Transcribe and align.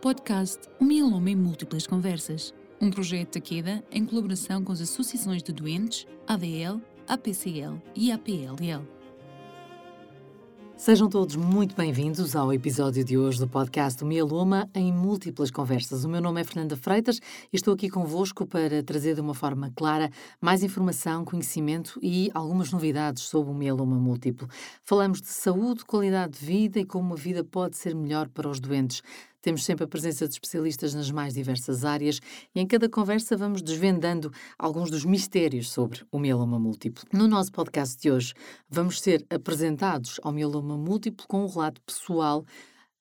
Podcast 0.00 0.68
O 0.78 0.84
Mieloma 0.84 1.30
em 1.30 1.34
Múltiplas 1.34 1.86
Conversas, 1.86 2.54
um 2.80 2.90
projeto 2.90 3.34
da 3.34 3.40
Queda 3.40 3.82
em 3.90 4.04
colaboração 4.04 4.62
com 4.62 4.70
as 4.70 4.80
associações 4.80 5.42
de 5.42 5.52
doentes, 5.52 6.06
ADL, 6.26 6.80
APCL 7.08 7.80
e 7.94 8.12
APLL. 8.12 8.86
Sejam 10.76 11.08
todos 11.08 11.36
muito 11.36 11.74
bem-vindos 11.74 12.36
ao 12.36 12.52
episódio 12.52 13.02
de 13.02 13.16
hoje 13.16 13.38
do 13.38 13.48
podcast 13.48 14.04
Mieloma 14.04 14.68
em 14.74 14.92
múltiplas 14.92 15.50
conversas. 15.50 16.04
O 16.04 16.08
meu 16.08 16.20
nome 16.20 16.42
é 16.42 16.44
Fernanda 16.44 16.76
Freitas 16.76 17.18
e 17.50 17.56
estou 17.56 17.72
aqui 17.72 17.88
convosco 17.88 18.46
para 18.46 18.82
trazer 18.82 19.14
de 19.14 19.22
uma 19.22 19.32
forma 19.32 19.72
clara 19.74 20.10
mais 20.38 20.62
informação, 20.62 21.24
conhecimento 21.24 21.98
e 22.02 22.30
algumas 22.34 22.70
novidades 22.70 23.22
sobre 23.22 23.50
o 23.50 23.54
mieloma 23.54 23.96
múltiplo. 23.96 24.46
Falamos 24.84 25.22
de 25.22 25.28
saúde, 25.28 25.82
qualidade 25.86 26.38
de 26.38 26.44
vida 26.44 26.78
e 26.78 26.84
como 26.84 27.14
a 27.14 27.16
vida 27.16 27.42
pode 27.42 27.78
ser 27.78 27.94
melhor 27.94 28.28
para 28.28 28.46
os 28.46 28.60
doentes. 28.60 29.02
Temos 29.46 29.64
sempre 29.64 29.84
a 29.84 29.86
presença 29.86 30.26
de 30.26 30.34
especialistas 30.34 30.92
nas 30.92 31.08
mais 31.08 31.34
diversas 31.34 31.84
áreas 31.84 32.20
e 32.52 32.58
em 32.58 32.66
cada 32.66 32.88
conversa 32.88 33.36
vamos 33.36 33.62
desvendando 33.62 34.32
alguns 34.58 34.90
dos 34.90 35.04
mistérios 35.04 35.70
sobre 35.70 36.04
o 36.10 36.18
mieloma 36.18 36.58
múltiplo. 36.58 37.04
No 37.12 37.28
nosso 37.28 37.52
podcast 37.52 37.96
de 37.96 38.10
hoje, 38.10 38.34
vamos 38.68 39.00
ser 39.00 39.24
apresentados 39.30 40.18
ao 40.24 40.32
mieloma 40.32 40.76
múltiplo 40.76 41.24
com 41.28 41.44
um 41.44 41.46
relato 41.46 41.80
pessoal 41.82 42.44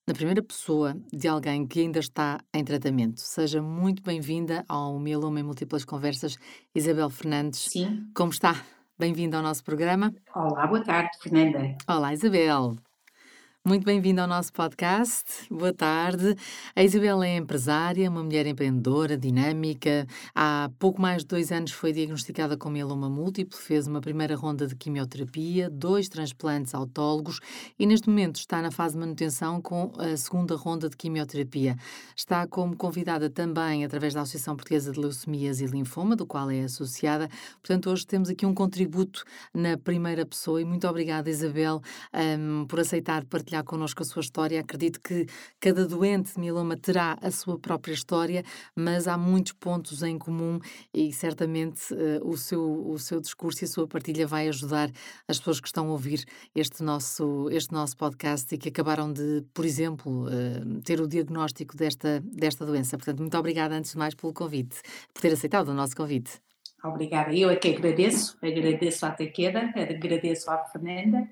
na 0.05 0.13
primeira 0.13 0.43
pessoa 0.43 0.95
de 1.11 1.27
alguém 1.27 1.65
que 1.65 1.79
ainda 1.79 1.97
está 1.97 2.39
em 2.53 2.63
tratamento. 2.63 3.21
Seja 3.21 3.59
muito 3.59 4.03
bem-vinda 4.03 4.63
ao 4.69 4.99
Mieloma 4.99 5.39
em 5.39 5.43
Múltiplas 5.43 5.83
Conversas, 5.83 6.37
Isabel 6.75 7.09
Fernandes. 7.09 7.61
Sim. 7.71 8.05
Como 8.13 8.29
está? 8.29 8.63
Bem-vinda 8.99 9.37
ao 9.37 9.41
nosso 9.41 9.63
programa. 9.63 10.13
Olá, 10.35 10.67
boa 10.67 10.83
tarde, 10.83 11.09
Fernanda. 11.23 11.75
Olá, 11.87 12.13
Isabel. 12.13 12.75
Muito 13.67 13.83
bem-vinda 13.83 14.21
ao 14.21 14.27
nosso 14.27 14.53
podcast. 14.53 15.23
Boa 15.49 15.73
tarde. 15.73 16.35
A 16.75 16.83
Isabel 16.83 17.23
é 17.23 17.35
empresária, 17.35 18.07
uma 18.07 18.23
mulher 18.23 18.45
empreendedora, 18.45 19.17
dinâmica. 19.17 20.05
Há 20.35 20.69
pouco 20.77 21.01
mais 21.01 21.23
de 21.23 21.29
dois 21.29 21.51
anos 21.51 21.71
foi 21.71 21.91
diagnosticada 21.91 22.55
com 22.55 22.69
mieloma 22.69 23.09
múltiplo, 23.09 23.57
fez 23.57 23.87
uma 23.87 23.99
primeira 23.99 24.35
ronda 24.35 24.67
de 24.67 24.75
quimioterapia, 24.75 25.67
dois 25.67 26.07
transplantes 26.07 26.75
autólogos 26.75 27.39
e 27.79 27.87
neste 27.87 28.07
momento 28.07 28.35
está 28.35 28.61
na 28.61 28.69
fase 28.69 28.93
de 28.93 28.99
manutenção 28.99 29.59
com 29.59 29.91
a 29.97 30.15
segunda 30.15 30.55
ronda 30.55 30.87
de 30.87 30.95
quimioterapia. 30.95 31.75
Está 32.15 32.45
como 32.45 32.77
convidada 32.77 33.31
também 33.31 33.83
através 33.83 34.13
da 34.13 34.21
Associação 34.21 34.55
Portuguesa 34.55 34.91
de 34.91 34.99
Leucemias 34.99 35.59
e 35.59 35.65
Linfoma, 35.65 36.15
do 36.15 36.27
qual 36.27 36.51
é 36.51 36.61
associada. 36.61 37.27
Portanto, 37.63 37.89
hoje 37.89 38.05
temos 38.05 38.29
aqui 38.29 38.45
um 38.45 38.53
contributo 38.53 39.23
na 39.51 39.75
primeira 39.75 40.23
pessoa 40.23 40.61
e 40.61 40.65
muito 40.65 40.87
obrigada, 40.87 41.31
Isabel, 41.31 41.81
um, 42.39 42.67
por 42.67 42.79
aceitar 42.79 43.25
partilhar 43.25 43.54
partilhar 43.55 43.63
connosco 43.63 44.01
a 44.01 44.05
sua 44.05 44.21
história. 44.21 44.59
Acredito 44.59 44.99
que 44.99 45.25
cada 45.59 45.85
doente 45.85 46.33
de 46.33 46.39
mieloma 46.39 46.75
terá 46.75 47.17
a 47.21 47.31
sua 47.31 47.57
própria 47.57 47.93
história, 47.93 48.43
mas 48.75 49.07
há 49.07 49.17
muitos 49.17 49.53
pontos 49.53 50.03
em 50.03 50.17
comum 50.17 50.59
e 50.93 51.13
certamente 51.13 51.93
uh, 51.93 52.27
o, 52.27 52.37
seu, 52.37 52.89
o 52.89 52.99
seu 52.99 53.21
discurso 53.21 53.63
e 53.63 53.65
a 53.65 53.67
sua 53.67 53.87
partilha 53.87 54.27
vai 54.27 54.47
ajudar 54.47 54.89
as 55.27 55.37
pessoas 55.37 55.59
que 55.59 55.67
estão 55.67 55.87
a 55.87 55.91
ouvir 55.91 56.23
este 56.53 56.83
nosso, 56.83 57.49
este 57.51 57.73
nosso 57.73 57.95
podcast 57.95 58.53
e 58.53 58.57
que 58.57 58.69
acabaram 58.69 59.11
de, 59.11 59.43
por 59.53 59.65
exemplo, 59.65 60.25
uh, 60.25 60.81
ter 60.83 60.99
o 60.99 61.07
diagnóstico 61.07 61.75
desta, 61.75 62.21
desta 62.21 62.65
doença. 62.65 62.97
Portanto, 62.97 63.19
muito 63.19 63.37
obrigada 63.37 63.75
antes 63.75 63.91
de 63.91 63.97
mais 63.97 64.13
pelo 64.13 64.33
convite, 64.33 64.81
por 65.13 65.21
ter 65.21 65.33
aceitado 65.33 65.69
o 65.69 65.73
nosso 65.73 65.95
convite. 65.95 66.39
Obrigada, 66.83 67.33
eu 67.33 67.49
é 67.49 67.55
que 67.55 67.69
agradeço, 67.69 68.37
agradeço 68.43 69.05
à 69.07 69.09
Taqueda, 69.09 69.73
agradeço 69.75 70.51
à 70.51 70.63
Fernanda 70.65 71.27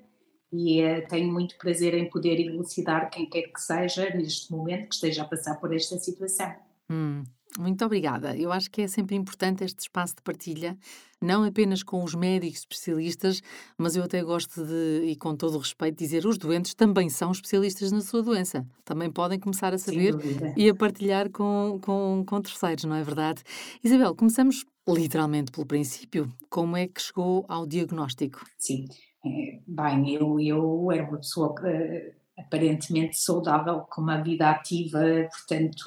e 0.56 0.80
uh, 0.84 1.04
tenho 1.08 1.32
muito 1.32 1.58
prazer 1.58 1.94
em 1.94 2.08
poder 2.08 2.38
elucidar 2.38 3.10
quem 3.10 3.28
quer 3.28 3.42
que 3.42 3.60
seja 3.60 4.08
neste 4.14 4.52
momento 4.52 4.88
que 4.90 4.94
esteja 4.94 5.22
a 5.22 5.24
passar 5.24 5.56
por 5.56 5.74
esta 5.74 5.98
situação. 5.98 6.54
Hum, 6.88 7.24
muito 7.58 7.84
obrigada. 7.84 8.36
Eu 8.36 8.52
acho 8.52 8.70
que 8.70 8.82
é 8.82 8.86
sempre 8.86 9.16
importante 9.16 9.64
este 9.64 9.80
espaço 9.80 10.14
de 10.14 10.22
partilha, 10.22 10.78
não 11.20 11.42
apenas 11.42 11.82
com 11.82 12.04
os 12.04 12.14
médicos 12.14 12.60
especialistas, 12.60 13.42
mas 13.76 13.96
eu 13.96 14.04
até 14.04 14.22
gosto 14.22 14.64
de, 14.64 15.06
e 15.06 15.16
com 15.16 15.34
todo 15.34 15.56
o 15.56 15.58
respeito, 15.58 15.98
dizer 15.98 16.24
os 16.24 16.38
doentes 16.38 16.72
também 16.74 17.08
são 17.10 17.32
especialistas 17.32 17.90
na 17.90 18.00
sua 18.00 18.22
doença. 18.22 18.64
Também 18.84 19.10
podem 19.10 19.40
começar 19.40 19.74
a 19.74 19.78
saber 19.78 20.14
e 20.56 20.68
a 20.68 20.74
partilhar 20.74 21.30
com, 21.30 21.80
com, 21.82 22.22
com 22.24 22.40
terceiros, 22.40 22.84
não 22.84 22.94
é 22.94 23.02
verdade? 23.02 23.42
Isabel, 23.82 24.14
começamos 24.14 24.64
literalmente 24.88 25.50
pelo 25.50 25.66
princípio. 25.66 26.32
Como 26.48 26.76
é 26.76 26.86
que 26.86 27.02
chegou 27.02 27.44
ao 27.48 27.66
diagnóstico? 27.66 28.44
Sim. 28.56 28.86
É, 29.26 29.58
bem, 29.66 30.14
eu, 30.14 30.38
eu 30.38 30.92
era 30.92 31.04
uma 31.04 31.16
pessoa 31.16 31.52
uh, 31.52 32.14
aparentemente 32.38 33.18
saudável, 33.18 33.80
com 33.80 34.02
uma 34.02 34.20
vida 34.20 34.50
ativa, 34.50 35.00
portanto, 35.30 35.84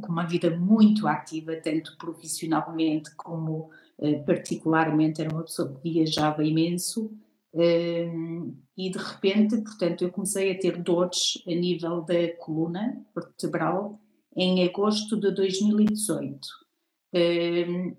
com 0.00 0.12
uma 0.12 0.24
vida 0.24 0.56
muito 0.56 1.08
ativa, 1.08 1.56
tanto 1.56 1.96
profissionalmente 1.98 3.14
como 3.16 3.70
uh, 3.98 4.24
particularmente, 4.24 5.20
era 5.20 5.34
uma 5.34 5.42
pessoa 5.42 5.74
que 5.74 5.90
viajava 5.90 6.44
imenso. 6.44 7.06
Uh, 7.52 8.56
e 8.76 8.90
de 8.90 8.98
repente, 8.98 9.56
portanto, 9.58 10.02
eu 10.02 10.10
comecei 10.10 10.52
a 10.52 10.58
ter 10.58 10.80
dores 10.82 11.42
a 11.46 11.50
nível 11.50 12.02
da 12.02 12.36
coluna 12.38 13.00
vertebral 13.14 14.00
em 14.36 14.64
agosto 14.64 15.18
de 15.18 15.30
2018 15.32 16.63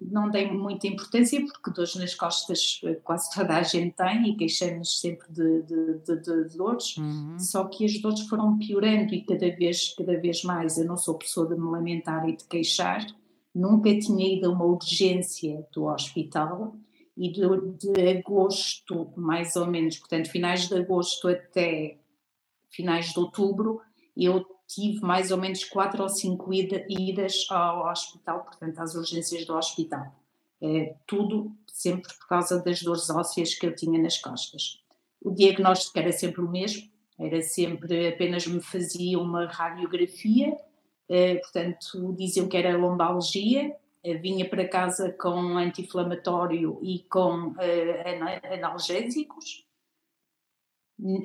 não 0.01 0.29
dei 0.29 0.51
muita 0.51 0.87
importância 0.87 1.39
porque 1.45 1.71
dores 1.71 1.95
nas 1.95 2.13
costas 2.13 2.81
eh, 2.83 2.95
quase 2.95 3.33
toda 3.33 3.55
a 3.55 3.63
gente 3.63 3.95
tem 3.95 4.29
e 4.29 4.35
queixamos 4.35 4.99
sempre 4.99 5.31
de, 5.31 5.61
de, 5.61 5.99
de, 5.99 6.49
de 6.49 6.57
dores, 6.57 6.97
uhum. 6.97 7.39
só 7.39 7.63
que 7.65 7.85
as 7.85 7.97
dores 8.01 8.21
foram 8.27 8.57
piorando 8.57 9.13
e 9.13 9.21
cada 9.21 9.49
vez, 9.55 9.95
cada 9.97 10.19
vez 10.19 10.43
mais. 10.43 10.77
Eu 10.77 10.85
não 10.85 10.97
sou 10.97 11.17
pessoa 11.17 11.47
de 11.47 11.55
me 11.55 11.69
lamentar 11.69 12.27
e 12.27 12.35
de 12.35 12.43
queixar, 12.43 13.05
nunca 13.53 13.97
tinha 13.97 14.35
ido 14.37 14.47
a 14.47 14.49
uma 14.49 14.65
urgência 14.65 15.65
do 15.73 15.85
hospital 15.85 16.75
e 17.15 17.31
de, 17.31 17.41
de 17.77 18.09
agosto, 18.09 19.13
mais 19.15 19.55
ou 19.55 19.65
menos, 19.65 19.97
portanto, 19.97 20.29
finais 20.29 20.67
de 20.67 20.75
agosto 20.75 21.29
até 21.29 21.97
finais 22.69 23.13
de 23.13 23.19
outubro, 23.19 23.79
eu 24.17 24.45
tive 24.67 25.01
mais 25.01 25.31
ou 25.31 25.37
menos 25.37 25.63
quatro 25.63 26.03
ou 26.03 26.09
cinco 26.09 26.51
idas 26.53 27.45
ao 27.49 27.89
hospital, 27.89 28.43
portanto, 28.43 28.79
às 28.79 28.95
urgências 28.95 29.45
do 29.45 29.55
hospital. 29.55 30.13
É, 30.61 30.95
tudo 31.05 31.51
sempre 31.67 32.13
por 32.13 32.27
causa 32.27 32.61
das 32.63 32.81
dores 32.81 33.09
ósseas 33.09 33.53
que 33.53 33.65
eu 33.65 33.75
tinha 33.75 34.01
nas 34.01 34.17
costas. 34.17 34.81
O 35.21 35.31
diagnóstico 35.31 35.99
era 35.99 36.11
sempre 36.11 36.41
o 36.41 36.49
mesmo, 36.49 36.89
era 37.19 37.41
sempre 37.41 38.07
apenas 38.07 38.47
me 38.47 38.61
fazia 38.61 39.19
uma 39.19 39.45
radiografia, 39.47 40.57
é, 41.07 41.35
portanto, 41.35 42.15
diziam 42.17 42.47
que 42.47 42.57
era 42.57 42.77
lombalgia, 42.77 43.75
é, 44.03 44.13
vinha 44.15 44.47
para 44.47 44.67
casa 44.67 45.11
com 45.11 45.57
anti-inflamatório 45.57 46.79
e 46.81 46.99
com 47.09 47.53
é, 47.59 48.17
analgésicos, 48.53 49.64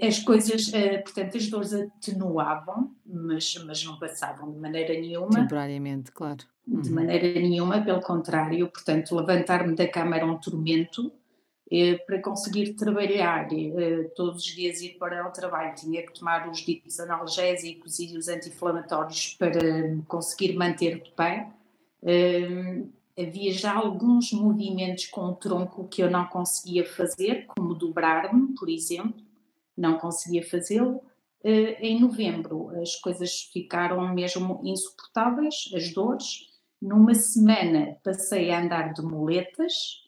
as 0.03 0.19
coisas, 0.19 0.73
eh, 0.75 0.99
portanto, 0.99 1.37
as 1.37 1.49
dores 1.49 1.73
atenuavam, 1.73 2.93
mas, 3.07 3.55
mas 3.65 3.85
não 3.85 3.99
passavam 3.99 4.51
de 4.51 4.59
maneira 4.59 4.93
nenhuma. 4.95 5.31
Temporariamente, 5.31 6.11
claro. 6.11 6.45
De 6.67 6.89
uhum. 6.89 6.95
maneira 6.95 7.41
nenhuma, 7.41 7.81
pelo 7.81 8.01
contrário, 8.01 8.69
portanto, 8.69 9.15
levantar-me 9.15 9.75
da 9.75 9.89
cama 9.89 10.17
era 10.17 10.27
um 10.27 10.39
tormento. 10.39 11.13
Eh, 11.73 11.99
para 11.99 12.21
conseguir 12.21 12.75
trabalhar 12.75 13.49
eh, 13.53 14.11
todos 14.17 14.45
os 14.45 14.55
dias 14.57 14.81
ir 14.81 14.99
para 14.99 15.25
o 15.27 15.31
trabalho, 15.31 15.73
tinha 15.77 16.05
que 16.05 16.13
tomar 16.13 16.49
os 16.51 16.59
ditos 16.59 16.99
analgésicos 16.99 18.01
e 18.01 18.17
os 18.19 18.27
anti-inflamatórios 18.27 19.37
para 19.39 19.97
conseguir 20.09 20.57
manter 20.57 21.01
de 21.01 21.11
pé. 21.13 21.49
havia 23.17 23.53
já 23.53 23.75
alguns 23.75 24.33
movimentos 24.33 25.07
com 25.07 25.27
o 25.27 25.35
tronco 25.37 25.87
que 25.87 26.03
eu 26.03 26.11
não 26.11 26.25
conseguia 26.27 26.85
fazer, 26.85 27.47
como 27.47 27.73
dobrar-me, 27.73 28.53
por 28.57 28.69
exemplo 28.69 29.30
não 29.81 29.99
conseguia 29.99 30.47
fazê-lo. 30.47 31.03
Eh, 31.43 31.79
em 31.81 32.01
novembro 32.01 32.69
as 32.81 32.97
coisas 32.97 33.49
ficaram 33.53 34.13
mesmo 34.15 34.61
insuportáveis, 34.63 35.71
as 35.75 35.93
dores. 35.93 36.51
Numa 36.81 37.15
semana 37.15 37.99
passei 38.05 38.51
a 38.51 38.61
andar 38.61 38.93
de 38.93 39.03
muletas, 39.03 40.03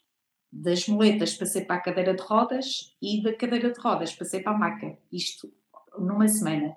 das 0.50 0.86
muletas 0.86 1.34
passei 1.34 1.64
para 1.64 1.76
a 1.76 1.80
cadeira 1.80 2.14
de 2.14 2.22
rodas 2.22 2.94
e 3.00 3.22
da 3.22 3.34
cadeira 3.34 3.72
de 3.72 3.80
rodas 3.80 4.14
passei 4.14 4.40
para 4.40 4.52
a 4.52 4.58
maca. 4.58 4.98
Isto 5.10 5.52
numa 5.98 6.28
semana 6.28 6.76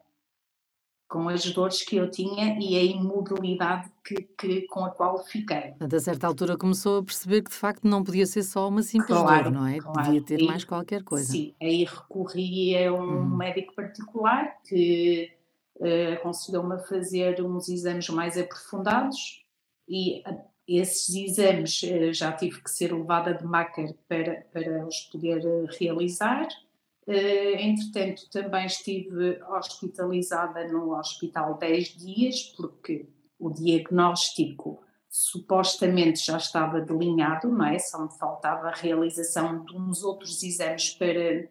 com 1.08 1.30
as 1.30 1.46
dores 1.52 1.84
que 1.84 1.96
eu 1.96 2.10
tinha 2.10 2.58
e 2.60 2.76
a 2.76 2.84
imobilidade 2.84 3.92
que, 4.04 4.16
que, 4.38 4.62
com 4.68 4.86
a 4.86 4.90
qual 4.90 5.24
fiquei. 5.24 5.74
A 5.80 6.00
certa 6.00 6.28
altura 6.28 6.58
começou 6.58 7.00
a 7.00 7.04
perceber 7.04 7.44
que 7.44 7.52
de 7.52 7.56
facto 7.56 7.84
não 7.88 8.04
podia 8.04 8.26
ser 8.26 8.44
só 8.44 8.68
uma 8.68 8.82
simples 8.82 9.18
claro, 9.18 9.46
dor, 9.46 9.54
não 9.54 9.68
é? 9.68 9.78
Claro. 9.80 10.04
Podia 10.04 10.22
ter 10.22 10.42
e, 10.42 10.46
mais 10.46 10.64
qualquer 10.64 11.04
coisa. 11.04 11.32
Sim, 11.32 11.54
aí 11.62 11.84
recorri 11.84 12.76
a 12.84 12.92
um 12.92 13.20
hum. 13.20 13.38
médico 13.38 13.76
particular 13.76 14.58
que 14.68 15.32
uh, 15.78 16.14
aconselhou-me 16.14 16.76
a 16.76 16.80
fazer 16.80 17.42
uns 17.42 17.70
exames 17.70 18.10
mais 18.10 18.38
aprofundados 18.38 19.46
e 19.88 20.22
uh, 20.28 20.42
esses 20.68 21.14
exames 21.14 21.84
uh, 21.84 22.14
já 22.14 22.32
tive 22.32 22.62
que 22.64 22.72
ser 22.72 22.92
levada 22.92 23.34
de 23.34 23.46
maca 23.46 23.96
para, 24.08 24.46
para 24.52 24.88
os 24.88 25.02
poder 25.02 25.44
realizar 25.80 26.48
Uh, 26.48 26.65
entretanto, 27.08 28.30
também 28.32 28.66
estive 28.66 29.42
hospitalizada 29.44 30.68
no 30.68 30.98
hospital 30.98 31.58
10 31.58 31.88
dias, 31.98 32.44
porque 32.58 33.08
o 33.40 33.52
diagnóstico 33.52 34.84
supostamente 35.10 36.26
já 36.26 36.36
estava 36.36 36.82
delineado, 36.82 37.48
não 37.48 37.66
é? 37.66 37.80
Só 37.80 38.04
me 38.04 38.12
faltava 38.18 38.68
a 38.68 38.76
realização 38.76 39.64
de 39.64 39.78
uns 39.78 40.04
outros 40.04 40.44
exames 40.44 40.90
para, 40.90 41.48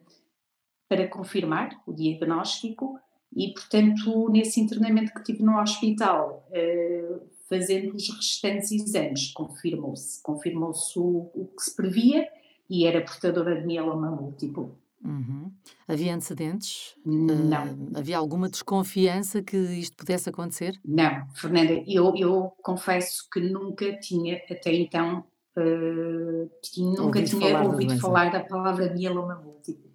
para 0.87 1.07
confirmar 1.07 1.69
o 1.87 1.93
diagnóstico 1.93 2.99
e, 3.35 3.53
portanto, 3.53 4.29
nesse 4.29 4.61
internamento 4.61 5.13
que 5.13 5.23
tive 5.23 5.43
no 5.43 5.59
hospital, 5.59 6.47
uh, 6.51 7.21
fazendo 7.49 7.95
os 7.95 8.07
restantes 8.09 8.71
exames, 8.71 9.31
confirmou-se, 9.33 10.21
confirmou-se 10.21 10.97
o, 10.97 11.31
o, 11.33 11.51
que 11.55 11.63
se 11.63 11.75
previa 11.75 12.29
e 12.69 12.85
era 12.85 13.03
portadora 13.03 13.59
de 13.59 13.65
mieloma 13.65 14.11
múltiplo. 14.11 14.77
Uhum. 15.05 15.51
Havia 15.87 16.15
antecedentes? 16.15 16.95
Não. 17.05 17.73
Uh, 17.73 17.91
havia 17.97 18.17
alguma 18.17 18.49
desconfiança 18.49 19.41
que 19.41 19.55
isto 19.55 19.95
pudesse 19.95 20.27
acontecer? 20.29 20.79
Não, 20.83 21.27
Fernanda, 21.35 21.83
eu, 21.87 22.13
eu 22.15 22.51
confesso 22.63 23.29
que 23.31 23.39
nunca 23.39 23.97
tinha 23.99 24.41
até 24.49 24.73
então 24.73 25.23
uh, 25.57 26.49
tinha, 26.61 26.89
nunca 26.89 27.19
ouvido 27.19 27.29
tinha 27.29 27.51
falar 27.51 27.65
ouvido 27.67 27.99
falar 27.99 28.31
da 28.31 28.39
palavra 28.43 28.91
mieloma 28.93 29.35
múltiplo. 29.35 29.91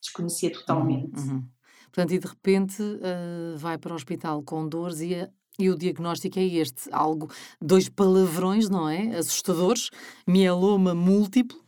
Desconhecia 0.00 0.52
totalmente. 0.52 1.18
Uhum, 1.18 1.32
uhum. 1.32 1.48
Portanto, 1.86 2.12
e 2.12 2.18
de 2.18 2.26
repente 2.26 2.82
uh, 2.82 3.56
vai 3.56 3.78
para 3.78 3.92
o 3.92 3.96
hospital 3.96 4.42
com 4.42 4.68
dores 4.68 5.00
e, 5.00 5.28
e 5.58 5.70
o 5.70 5.76
diagnóstico 5.76 6.38
é 6.38 6.44
este, 6.44 6.88
algo, 6.92 7.30
dois 7.60 7.88
palavrões, 7.88 8.68
não 8.68 8.88
é? 8.88 9.16
Assustadores, 9.16 9.90
mieloma 10.26 10.94
múltiplo, 10.94 11.58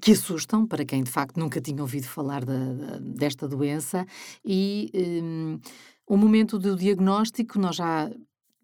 que 0.00 0.12
assustam 0.12 0.66
para 0.66 0.84
quem 0.84 1.02
de 1.02 1.10
facto 1.10 1.38
nunca 1.38 1.60
tinha 1.60 1.80
ouvido 1.80 2.06
falar 2.06 2.44
da, 2.44 2.98
desta 3.00 3.46
doença 3.46 4.06
e 4.44 4.90
um, 5.22 5.60
o 6.06 6.16
momento 6.16 6.58
do 6.58 6.74
diagnóstico, 6.74 7.58
nós 7.58 7.76
já 7.76 8.10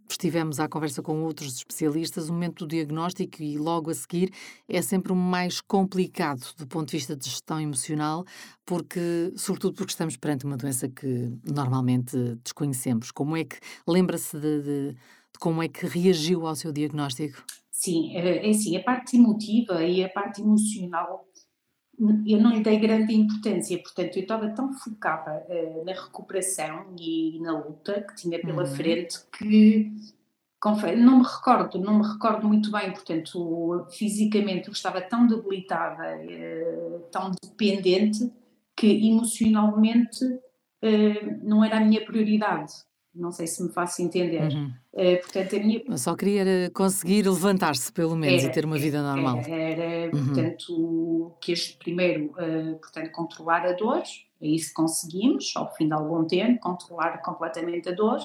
estivemos 0.08 0.60
à 0.60 0.68
conversa 0.68 1.02
com 1.02 1.22
outros 1.22 1.56
especialistas, 1.56 2.28
o 2.28 2.32
momento 2.32 2.64
do 2.64 2.68
diagnóstico 2.68 3.42
e 3.42 3.58
logo 3.58 3.90
a 3.90 3.94
seguir 3.94 4.32
é 4.68 4.80
sempre 4.80 5.12
o 5.12 5.16
mais 5.16 5.60
complicado 5.60 6.44
do 6.56 6.66
ponto 6.66 6.90
de 6.90 6.96
vista 6.96 7.16
de 7.16 7.28
gestão 7.28 7.60
emocional, 7.60 8.24
porque, 8.64 9.32
sobretudo 9.36 9.74
porque 9.74 9.92
estamos 9.92 10.16
perante 10.16 10.44
uma 10.44 10.56
doença 10.56 10.88
que 10.88 11.32
normalmente 11.44 12.16
desconhecemos. 12.42 13.10
Como 13.10 13.36
é 13.36 13.44
que, 13.44 13.58
lembra-se 13.86 14.38
de, 14.38 14.62
de 14.62 14.96
como 15.38 15.62
é 15.62 15.68
que 15.68 15.86
reagiu 15.86 16.46
ao 16.46 16.54
seu 16.54 16.72
diagnóstico? 16.72 17.42
Sim, 17.76 18.16
é, 18.16 18.46
é 18.46 18.50
assim, 18.50 18.74
a 18.74 18.82
parte 18.82 19.18
emotiva 19.18 19.84
e 19.84 20.02
a 20.02 20.08
parte 20.08 20.40
emocional 20.40 21.28
eu 22.26 22.40
não 22.40 22.50
lhe 22.52 22.62
dei 22.62 22.78
grande 22.78 23.14
importância, 23.14 23.78
portanto 23.78 24.16
eu 24.16 24.22
estava 24.22 24.48
tão 24.48 24.72
focada 24.72 25.44
uh, 25.46 25.84
na 25.84 25.92
recuperação 25.92 26.94
e 26.98 27.38
na 27.40 27.52
luta 27.58 28.00
que 28.00 28.16
tinha 28.16 28.40
pela 28.40 28.62
uhum. 28.62 28.74
frente 28.74 29.18
que 29.30 29.92
confesso, 30.58 30.96
não 31.02 31.18
me 31.18 31.24
recordo, 31.24 31.78
não 31.78 31.98
me 31.98 32.06
recordo 32.06 32.48
muito 32.48 32.70
bem, 32.70 32.92
portanto 32.92 33.86
fisicamente 33.90 34.68
eu 34.68 34.72
estava 34.72 35.02
tão 35.02 35.26
debilitada, 35.26 36.18
uh, 36.18 37.00
tão 37.12 37.30
dependente 37.42 38.32
que 38.74 38.86
emocionalmente 39.06 40.24
uh, 40.24 41.38
não 41.42 41.62
era 41.62 41.76
a 41.76 41.84
minha 41.84 42.02
prioridade. 42.06 42.72
Não 43.16 43.32
sei 43.32 43.46
se 43.46 43.62
me 43.62 43.72
faço 43.72 44.02
entender. 44.02 44.52
Uhum. 44.52 44.70
Uh, 44.92 45.20
portanto, 45.22 45.56
a 45.56 45.58
minha... 45.58 45.82
Eu 45.88 45.96
só 45.96 46.14
queria 46.14 46.70
conseguir 46.74 47.26
levantar-se, 47.26 47.90
pelo 47.90 48.14
menos, 48.14 48.42
era, 48.42 48.52
e 48.52 48.54
ter 48.54 48.64
uma 48.66 48.76
vida 48.76 49.02
normal. 49.02 49.38
Era, 49.38 49.82
era 49.82 50.14
uhum. 50.14 50.26
portanto, 50.26 51.36
que 51.40 51.52
este 51.52 51.78
primeiro, 51.78 52.26
uh, 52.32 52.78
portanto, 52.78 53.10
controlar 53.12 53.64
a 53.64 53.72
dor, 53.72 54.02
é 54.40 54.46
isso 54.46 54.74
conseguimos, 54.74 55.50
ao 55.56 55.74
fim 55.74 55.86
de 55.86 55.94
algum 55.94 56.26
tempo, 56.26 56.60
controlar 56.60 57.22
completamente 57.22 57.88
a 57.88 57.92
dor, 57.92 58.20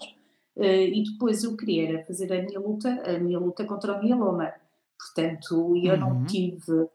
uh, 0.57 0.63
e 0.63 1.03
depois 1.03 1.41
eu 1.45 1.55
queria 1.55 2.03
fazer 2.05 2.33
a 2.33 2.41
minha 2.41 2.59
luta, 2.59 2.89
a 3.05 3.17
minha 3.17 3.39
luta 3.39 3.63
contra 3.63 3.97
o 3.97 4.03
mieloma. 4.03 4.51
Portanto, 4.99 5.73
eu 5.77 5.93
uhum. 5.93 5.99
não 5.99 6.25
tive 6.25 6.88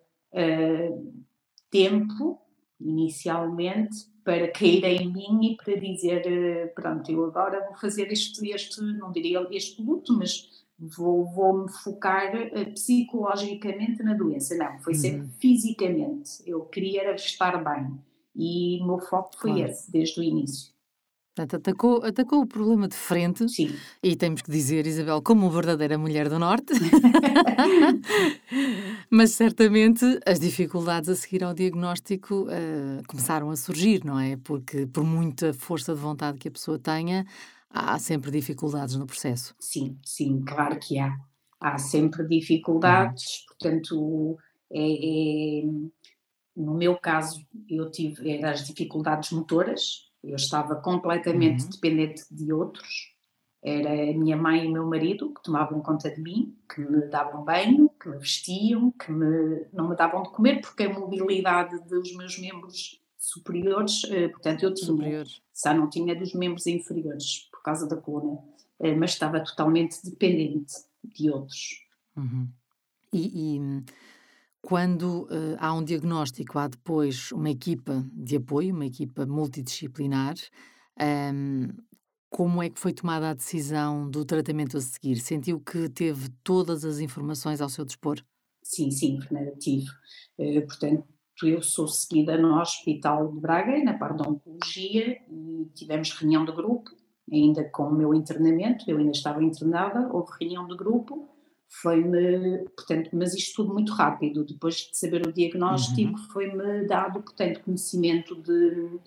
tempo, 1.71 2.39
inicialmente, 2.79 4.07
para 4.27 4.49
cair 4.49 4.83
em 4.85 5.13
mim 5.13 5.53
e 5.53 5.57
para 5.57 5.77
dizer, 5.77 6.27
eh, 6.27 6.67
pronto, 6.75 7.09
eu 7.09 7.25
agora 7.27 7.65
vou 7.65 7.77
fazer 7.77 8.11
este, 8.11 8.45
este 8.51 8.83
não 8.83 9.13
diria 9.13 9.47
este 9.53 9.81
luto, 9.81 10.13
mas 10.19 10.67
vou, 10.77 11.25
vou 11.27 11.63
me 11.63 11.71
focar 11.71 12.35
eh, 12.35 12.65
psicologicamente 12.65 14.03
na 14.03 14.15
doença. 14.15 14.57
Não, 14.57 14.81
foi 14.81 14.95
sempre 14.95 15.21
uhum. 15.21 15.31
fisicamente. 15.39 16.43
Eu 16.45 16.63
queria 16.63 17.15
estar 17.15 17.57
bem. 17.63 17.97
E 18.35 18.81
o 18.83 18.87
meu 18.87 18.99
foco 18.99 19.31
foi 19.39 19.53
claro. 19.53 19.71
esse, 19.71 19.93
desde 19.93 20.19
o 20.19 20.23
início. 20.25 20.76
Portanto, 21.37 21.57
atacou, 21.57 22.03
atacou 22.03 22.41
o 22.41 22.47
problema 22.47 22.89
de 22.89 22.97
frente. 22.97 23.47
Sim. 23.47 23.77
E 24.03 24.17
temos 24.17 24.41
que 24.41 24.51
dizer, 24.51 24.87
Isabel, 24.87 25.21
como 25.21 25.43
uma 25.43 25.53
verdadeira 25.53 25.99
mulher 25.99 26.31
do 26.31 26.39
Norte. 26.39 26.73
Mas 29.11 29.33
certamente 29.33 30.19
as 30.25 30.41
dificuldades 30.41 31.11
a 31.11 31.15
seguir 31.15 31.45
ao 31.45 31.53
diagnóstico 31.53 32.45
uh, 32.45 33.07
começaram 33.07 33.51
a 33.51 33.57
surgir, 33.57 34.03
não 34.03 34.19
é? 34.19 34.39
Porque 34.39 34.87
por 34.87 35.05
muita 35.05 35.53
força 35.53 35.95
de 35.95 36.01
vontade 36.01 36.39
que 36.39 36.49
a 36.49 36.51
pessoa 36.51 36.79
tenha, 36.79 37.27
há 37.69 37.99
sempre 37.99 38.31
dificuldades 38.31 38.97
no 38.97 39.07
processo. 39.07 39.55
Sim, 39.61 39.99
sim, 40.03 40.43
claro 40.43 40.79
que 40.79 40.99
há. 40.99 41.15
Há 41.61 41.77
sempre 41.77 42.27
dificuldades, 42.27 43.25
uhum. 43.25 43.47
portanto, 43.49 44.39
é, 44.73 45.61
é, 45.61 45.65
no 46.57 46.75
meu 46.75 46.97
caso, 46.97 47.47
eu 47.69 47.91
tive 47.91 48.43
as 48.43 48.65
dificuldades 48.65 49.33
motoras, 49.33 50.06
eu 50.31 50.37
estava 50.37 50.77
completamente 50.77 51.65
uhum. 51.65 51.71
dependente 51.71 52.23
de 52.31 52.53
outros. 52.53 53.15
Era 53.63 53.91
a 53.91 54.15
minha 54.15 54.37
mãe 54.37 54.65
e 54.65 54.69
o 54.69 54.73
meu 54.73 54.87
marido 54.87 55.33
que 55.35 55.43
tomavam 55.43 55.81
conta 55.81 56.11
de 56.11 56.21
mim, 56.21 56.57
que 56.73 56.81
me 56.81 57.07
davam 57.09 57.45
banho, 57.45 57.91
que 58.01 58.09
me 58.09 58.19
vestiam, 58.19 58.93
que 58.93 59.11
me, 59.11 59.67
não 59.73 59.89
me 59.89 59.97
davam 59.97 60.23
de 60.23 60.31
comer, 60.31 60.61
porque 60.61 60.85
a 60.85 60.93
mobilidade 60.93 61.79
dos 61.89 62.15
meus 62.15 62.39
membros 62.39 63.01
superiores, 63.19 64.05
eh, 64.05 64.29
portanto, 64.29 64.63
eu 64.63 64.73
tinha, 64.73 64.87
superiores. 64.87 65.43
só 65.53 65.75
não 65.75 65.91
tinha 65.91 66.15
dos 66.15 66.33
membros 66.33 66.67
inferiores, 66.67 67.49
por 67.51 67.61
causa 67.63 67.89
da 67.89 67.97
coluna, 67.97 68.39
eh, 68.79 68.95
mas 68.95 69.11
estava 69.11 69.41
totalmente 69.41 69.99
dependente 70.05 70.75
de 71.03 71.31
outros. 71.31 71.85
Uhum. 72.17 72.49
E, 73.13 73.57
e 73.57 73.85
quando 74.67 75.29
uh, 75.31 75.57
há 75.61 75.73
um 75.73 75.85
diagnóstico, 75.85 76.59
há 76.59 76.67
depois 76.67 77.31
uma 77.31 77.49
equipa 77.49 78.05
de 78.13 78.35
apoio, 78.35 78.75
uma 78.75 78.85
equipa 78.85 79.25
multidisciplinar. 79.25 80.35
Um, 81.01 81.69
como 82.29 82.61
é 82.61 82.69
que 82.69 82.81
foi 82.81 82.93
tomada 82.93 83.31
a 83.31 83.35
decisão 83.35 84.11
do 84.11 84.25
tratamento 84.25 84.77
a 84.77 84.81
seguir? 84.81 85.21
Sentiu 85.21 85.61
que 85.61 85.89
teve 85.89 86.31
todas 86.43 86.85
as 86.85 86.99
informações 86.99 87.61
ao 87.61 87.69
seu 87.69 87.85
dispor? 87.85 88.21
Sim, 88.61 88.91
sim, 88.91 89.21
Fernanda, 89.21 89.53
tive. 89.57 89.87
Uh, 90.37 90.67
portanto, 90.67 91.05
eu 91.45 91.63
sou 91.63 91.87
seguida 91.87 92.37
no 92.37 92.61
Hospital 92.61 93.33
de 93.33 93.39
Braga, 93.39 93.85
na 93.85 93.97
parte 93.97 94.19
da 94.19 94.29
Oncologia, 94.29 95.17
e 95.31 95.71
tivemos 95.77 96.11
reunião 96.11 96.45
de 96.45 96.51
grupo, 96.51 96.91
ainda 97.33 97.63
com 97.71 97.85
o 97.85 97.95
meu 97.95 98.13
internamento, 98.13 98.85
eu 98.89 98.99
ainda 98.99 99.13
estava 99.13 99.45
internada, 99.45 100.09
houve 100.13 100.33
reunião 100.41 100.67
de 100.67 100.77
grupo, 100.77 101.36
foi-me, 101.69 102.65
portanto, 102.77 103.11
mas 103.13 103.35
isto 103.35 103.63
tudo 103.63 103.75
muito 103.75 103.93
rápido, 103.93 104.45
depois 104.45 104.77
de 104.77 104.97
saber 104.97 105.27
o 105.27 105.33
diagnóstico, 105.33 106.19
uhum. 106.19 106.29
foi-me 106.29 106.87
dado, 106.87 107.23
portanto, 107.23 107.61
conhecimento 107.61 108.35
de, 108.41 108.99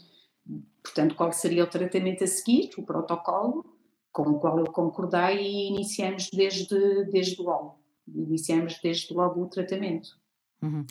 portanto, 0.84 1.16
qual 1.16 1.32
seria 1.32 1.64
o 1.64 1.68
tratamento 1.68 2.24
a 2.24 2.28
seguir, 2.28 2.70
o 2.78 2.84
protocolo, 2.84 3.66
com 4.12 4.24
o 4.24 4.40
qual 4.40 4.60
eu 4.60 4.66
concordei 4.66 5.40
e 5.40 5.68
iniciamos 5.70 6.30
desde, 6.32 7.06
desde 7.06 7.42
logo, 7.42 7.80
iniciamos 8.08 8.80
desde 8.84 9.14
logo 9.14 9.42
o 9.42 9.48
tratamento. 9.48 10.10
Uhum. 10.62 10.86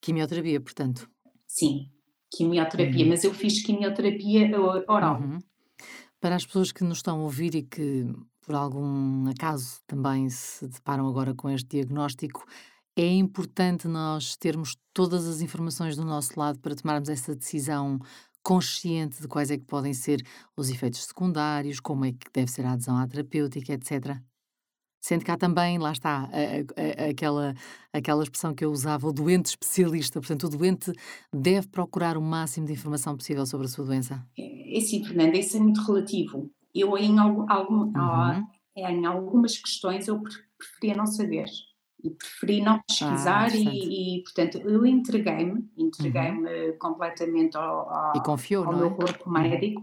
Quimioterapia, 0.00 0.60
portanto? 0.60 1.08
Sim, 1.46 1.90
quimioterapia, 2.30 3.04
uhum. 3.04 3.10
mas 3.10 3.24
eu 3.24 3.32
fiz 3.32 3.62
quimioterapia 3.64 4.50
oral. 4.88 5.20
Uhum. 5.20 5.38
Para 6.20 6.36
as 6.36 6.44
pessoas 6.44 6.72
que 6.72 6.84
nos 6.84 6.98
estão 6.98 7.20
a 7.20 7.22
ouvir 7.22 7.54
e 7.54 7.62
que 7.62 8.06
por 8.44 8.54
algum 8.54 9.28
acaso 9.28 9.80
também 9.86 10.28
se 10.28 10.66
deparam 10.68 11.08
agora 11.08 11.34
com 11.34 11.48
este 11.50 11.68
diagnóstico, 11.68 12.44
é 12.96 13.06
importante 13.06 13.88
nós 13.88 14.36
termos 14.36 14.76
todas 14.92 15.26
as 15.26 15.40
informações 15.40 15.96
do 15.96 16.04
nosso 16.04 16.38
lado 16.38 16.60
para 16.60 16.76
tomarmos 16.76 17.08
essa 17.08 17.34
decisão 17.34 17.98
consciente 18.42 19.20
de 19.22 19.26
quais 19.26 19.50
é 19.50 19.56
que 19.56 19.64
podem 19.64 19.94
ser 19.94 20.22
os 20.56 20.68
efeitos 20.68 21.04
secundários, 21.04 21.80
como 21.80 22.04
é 22.04 22.12
que 22.12 22.30
deve 22.32 22.50
ser 22.50 22.64
a 22.66 22.72
adesão 22.72 22.96
à 22.96 23.06
terapêutica, 23.06 23.72
etc. 23.72 24.20
Sendo 25.00 25.24
que 25.24 25.30
há 25.30 25.36
também, 25.36 25.78
lá 25.78 25.92
está, 25.92 26.24
a, 26.24 27.02
a, 27.02 27.06
a, 27.06 27.10
aquela, 27.10 27.54
aquela 27.92 28.22
expressão 28.22 28.54
que 28.54 28.64
eu 28.64 28.70
usava, 28.70 29.08
o 29.08 29.12
doente 29.12 29.46
especialista. 29.46 30.20
Portanto, 30.20 30.44
o 30.44 30.48
doente 30.48 30.92
deve 31.34 31.68
procurar 31.68 32.16
o 32.16 32.22
máximo 32.22 32.66
de 32.66 32.72
informação 32.72 33.16
possível 33.16 33.44
sobre 33.46 33.66
a 33.66 33.70
sua 33.70 33.84
doença. 33.84 34.26
É, 34.38 34.78
é 34.78 34.80
sim, 34.80 35.04
Fernanda, 35.04 35.36
isso 35.36 35.56
é 35.56 35.60
muito 35.60 35.80
relativo 35.82 36.50
eu 36.74 36.98
em, 36.98 37.18
algum, 37.18 37.50
algum, 37.50 37.92
uhum. 37.96 38.46
em 38.76 39.06
algumas 39.06 39.56
questões 39.56 40.08
eu 40.08 40.20
preferia 40.58 40.96
não 40.96 41.06
saber. 41.06 41.46
e 42.02 42.10
preferi 42.10 42.60
não 42.60 42.80
pesquisar 42.86 43.50
ah, 43.50 43.56
e, 43.56 44.18
e, 44.18 44.22
portanto, 44.22 44.58
eu 44.58 44.84
entreguei-me, 44.84 45.70
entreguei-me 45.76 46.70
uhum. 46.70 46.78
completamente 46.78 47.56
ao, 47.56 47.88
ao, 47.88 48.22
confiou, 48.22 48.64
ao 48.64 48.76
meu 48.76 48.88
é? 48.88 48.90
corpo 48.90 49.26
uhum. 49.26 49.32
médico, 49.32 49.82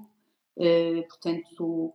uh, 0.57 1.07
portanto, 1.07 1.93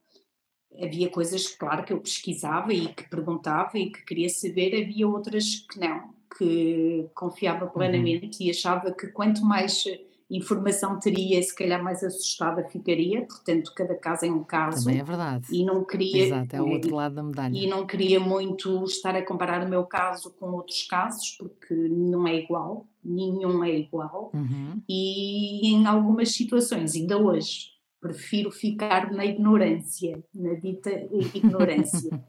havia 0.83 1.09
coisas, 1.11 1.47
claro, 1.49 1.85
que 1.85 1.93
eu 1.93 2.01
pesquisava 2.01 2.73
e 2.73 2.89
que 2.89 3.09
perguntava 3.09 3.79
e 3.79 3.91
que 3.91 4.05
queria 4.05 4.29
saber, 4.29 4.83
havia 4.83 5.07
outras 5.07 5.67
que 5.71 5.79
não, 5.79 6.15
que 6.37 7.09
confiava 7.15 7.67
uhum. 7.67 7.71
plenamente 7.71 8.41
uhum. 8.41 8.47
e 8.47 8.51
achava 8.51 8.91
que 8.93 9.09
quanto 9.09 9.45
mais 9.45 9.85
informação 10.31 10.99
teria, 10.99 11.41
se 11.41 11.55
calhar 11.55 11.83
mais 11.83 12.03
assustada 12.03 12.65
ficaria, 12.69 13.25
portanto, 13.25 13.73
cada 13.75 13.95
caso 13.95 14.27
é 14.27 14.31
um 14.31 14.43
caso. 14.43 14.85
Também 14.85 15.01
é 15.01 15.05
verdade. 15.05 15.47
E 15.51 15.65
não 15.65 15.85
queria. 15.85 16.27
Exato, 16.27 16.57
é 16.57 16.61
o 16.61 16.69
outro 16.69 16.95
lado 16.95 17.15
da 17.15 17.23
medalha. 17.23 17.57
E 17.57 17.67
não 17.69 17.87
queria 17.87 18.19
muito 18.19 18.85
estar 18.85 19.15
a 19.15 19.25
comparar 19.25 19.65
o 19.65 19.69
meu 19.69 19.85
caso 19.85 20.33
com 20.33 20.51
outros 20.53 20.83
casos, 20.85 21.37
porque 21.39 21.75
não 21.75 22.27
é 22.27 22.35
igual, 22.37 22.87
nenhum 23.05 23.63
é 23.63 23.79
igual. 23.79 24.33
Uhum. 24.35 24.83
E 24.89 25.69
em 25.69 25.87
algumas 25.87 26.33
situações, 26.33 26.95
ainda 26.97 27.17
hoje, 27.19 27.69
prefiro 28.01 28.51
ficar 28.51 29.13
na 29.13 29.25
ignorância, 29.25 30.23
na 30.35 30.55
dita 30.55 30.91
ignorância. 31.35 32.11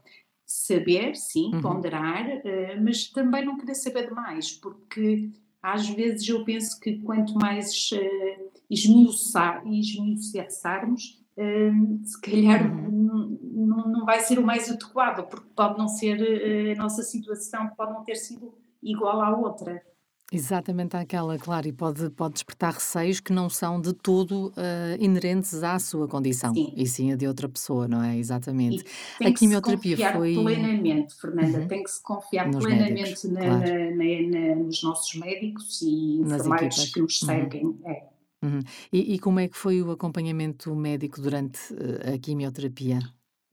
saber, 0.50 1.14
sim, 1.14 1.54
uhum. 1.54 1.60
ponderar, 1.60 2.26
uh, 2.26 2.82
mas 2.82 3.10
também 3.10 3.44
não 3.44 3.58
querer 3.58 3.74
saber 3.74 4.08
demais, 4.08 4.52
porque 4.52 5.30
às 5.62 5.88
vezes 5.88 6.28
eu 6.28 6.44
penso 6.44 6.78
que 6.80 6.98
quanto 7.00 7.34
mais 7.34 7.90
uh, 7.92 8.50
esmiuçar, 8.70 9.62
esmiuçarmos, 9.66 11.20
uh, 11.36 12.04
se 12.04 12.20
calhar 12.20 12.70
uhum. 12.70 13.38
não, 13.42 13.88
não 13.88 14.04
vai 14.04 14.20
ser 14.20 14.38
o 14.38 14.44
mais 14.44 14.70
adequado, 14.70 15.28
porque 15.28 15.48
pode 15.54 15.78
não 15.78 15.88
ser 15.88 16.20
uh, 16.20 16.72
a 16.72 16.82
nossa 16.82 17.02
situação, 17.02 17.68
pode 17.76 17.92
não 17.92 18.04
ter 18.04 18.16
sido 18.16 18.54
igual 18.82 19.20
à 19.20 19.36
outra. 19.36 19.82
Exatamente 20.30 20.94
aquela, 20.94 21.38
claro, 21.38 21.66
e 21.68 21.72
pode, 21.72 22.10
pode 22.10 22.34
despertar 22.34 22.74
receios 22.74 23.18
que 23.18 23.32
não 23.32 23.48
são 23.48 23.80
de 23.80 23.94
todo 23.94 24.48
uh, 24.48 24.52
inerentes 25.00 25.62
à 25.62 25.78
sua 25.78 26.06
condição, 26.06 26.52
sim. 26.52 26.70
e 26.76 26.86
sim 26.86 27.12
a 27.12 27.16
de 27.16 27.26
outra 27.26 27.48
pessoa, 27.48 27.88
não 27.88 28.02
é? 28.02 28.18
Exatamente. 28.18 28.84
A 29.24 29.32
quimioterapia 29.32 29.96
que 29.96 30.02
se 30.02 30.12
confiar 30.12 30.16
foi. 30.18 30.34
plenamente, 30.34 31.14
Fernanda, 31.18 31.58
uhum. 31.60 31.68
tem 31.68 31.82
que 31.82 31.90
se 31.90 32.02
confiar 32.02 32.46
nos 32.46 32.62
plenamente 32.62 32.94
médicos, 32.94 33.24
na, 33.24 33.40
claro. 33.40 33.96
na, 33.96 34.38
na, 34.38 34.54
nos 34.56 34.82
nossos 34.82 35.14
médicos 35.14 35.80
e 35.80 36.20
enfermeiros 36.20 36.92
que 36.92 37.00
nos 37.00 37.22
uhum. 37.22 37.28
seguem. 37.28 37.64
Uhum. 37.64 37.80
É. 37.86 38.08
Uhum. 38.44 38.60
E, 38.92 39.14
e, 39.14 39.18
como 39.18 39.40
é 39.40 39.48
que 39.48 39.56
foi 39.56 39.82
o 39.82 39.90
acompanhamento 39.90 40.74
médico 40.76 41.22
durante 41.22 41.72
uh, 41.72 42.14
a 42.14 42.18
quimioterapia? 42.18 42.98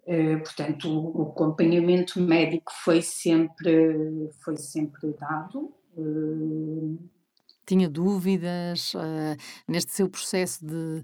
Uh, 0.05 0.39
portanto, 0.43 0.89
o, 0.89 1.21
o 1.21 1.29
acompanhamento 1.29 2.19
médico 2.19 2.71
foi 2.83 3.01
sempre, 3.01 4.29
foi 4.43 4.57
sempre 4.57 5.15
dado 5.17 5.73
tinha 7.65 7.89
dúvidas 7.89 8.93
uh, 8.93 9.35
neste 9.67 9.91
seu 9.91 10.07
processo 10.07 10.65
de 10.65 11.03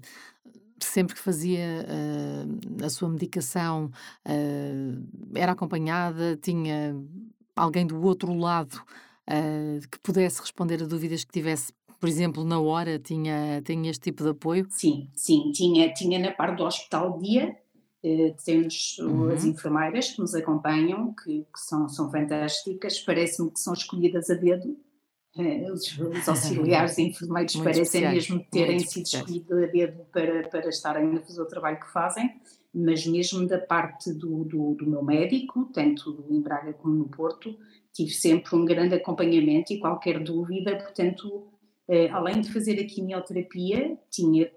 sempre 0.80 1.14
que 1.14 1.20
fazia 1.20 1.86
uh, 1.86 2.84
a 2.84 2.90
sua 2.90 3.08
medicação 3.08 3.90
uh, 4.26 5.36
era 5.36 5.52
acompanhada, 5.52 6.36
tinha 6.36 6.94
alguém 7.54 7.86
do 7.86 8.00
outro 8.02 8.32
lado 8.34 8.82
que 9.90 9.98
pudesse 10.00 10.40
responder 10.40 10.82
a 10.82 10.86
dúvidas 10.86 11.24
que 11.24 11.30
tivesse 11.32 11.72
por 12.00 12.08
exemplo, 12.08 12.44
na 12.44 12.58
hora 12.58 12.98
tinha, 12.98 13.62
tinha 13.62 13.88
este 13.88 14.10
tipo 14.10 14.24
de 14.24 14.30
apoio? 14.30 14.66
Sim, 14.68 15.08
sim, 15.14 15.52
tinha, 15.52 15.94
tinha 15.94 16.18
na 16.18 16.32
parte 16.32 16.56
do 16.56 16.64
hospital 16.64 17.16
dia, 17.20 17.56
temos 18.44 18.98
uhum. 18.98 19.30
as 19.30 19.44
enfermeiras 19.44 20.10
que 20.10 20.20
nos 20.20 20.34
acompanham, 20.34 21.14
que, 21.14 21.42
que 21.42 21.60
são, 21.60 21.88
são 21.88 22.10
fantásticas, 22.10 23.00
parece-me 23.00 23.50
que 23.50 23.60
são 23.60 23.72
escolhidas 23.72 24.28
a 24.28 24.34
dedo, 24.34 24.76
eh, 25.38 25.70
os, 25.70 25.98
os 25.98 26.28
auxiliares 26.28 26.98
enfermeiros 26.98 27.54
muito 27.54 27.64
parecem 27.64 28.10
mesmo 28.10 28.44
terem 28.50 28.80
sido 28.80 29.06
escolhidos 29.06 29.62
a 29.62 29.66
dedo 29.66 30.04
para, 30.12 30.48
para 30.48 30.68
estarem 30.68 31.16
a 31.16 31.20
fazer 31.20 31.40
o 31.40 31.46
trabalho 31.46 31.80
que 31.80 31.90
fazem, 31.90 32.30
mas 32.74 33.06
mesmo 33.06 33.46
da 33.46 33.58
parte 33.58 34.12
do, 34.12 34.44
do, 34.44 34.74
do 34.74 34.90
meu 34.90 35.02
médico, 35.02 35.70
tanto 35.72 36.24
em 36.28 36.40
Braga 36.40 36.72
como 36.72 36.94
no 36.94 37.08
Porto, 37.08 37.56
tive 37.92 38.10
sempre 38.10 38.54
um 38.56 38.64
grande 38.64 38.94
acompanhamento 38.94 39.72
e 39.72 39.78
qualquer 39.78 40.22
dúvida, 40.22 40.76
portanto, 40.76 41.48
eh, 41.88 42.08
além 42.08 42.40
de 42.40 42.52
fazer 42.52 42.80
a 42.80 42.84
quimioterapia, 42.84 43.98
tinha 44.10 44.50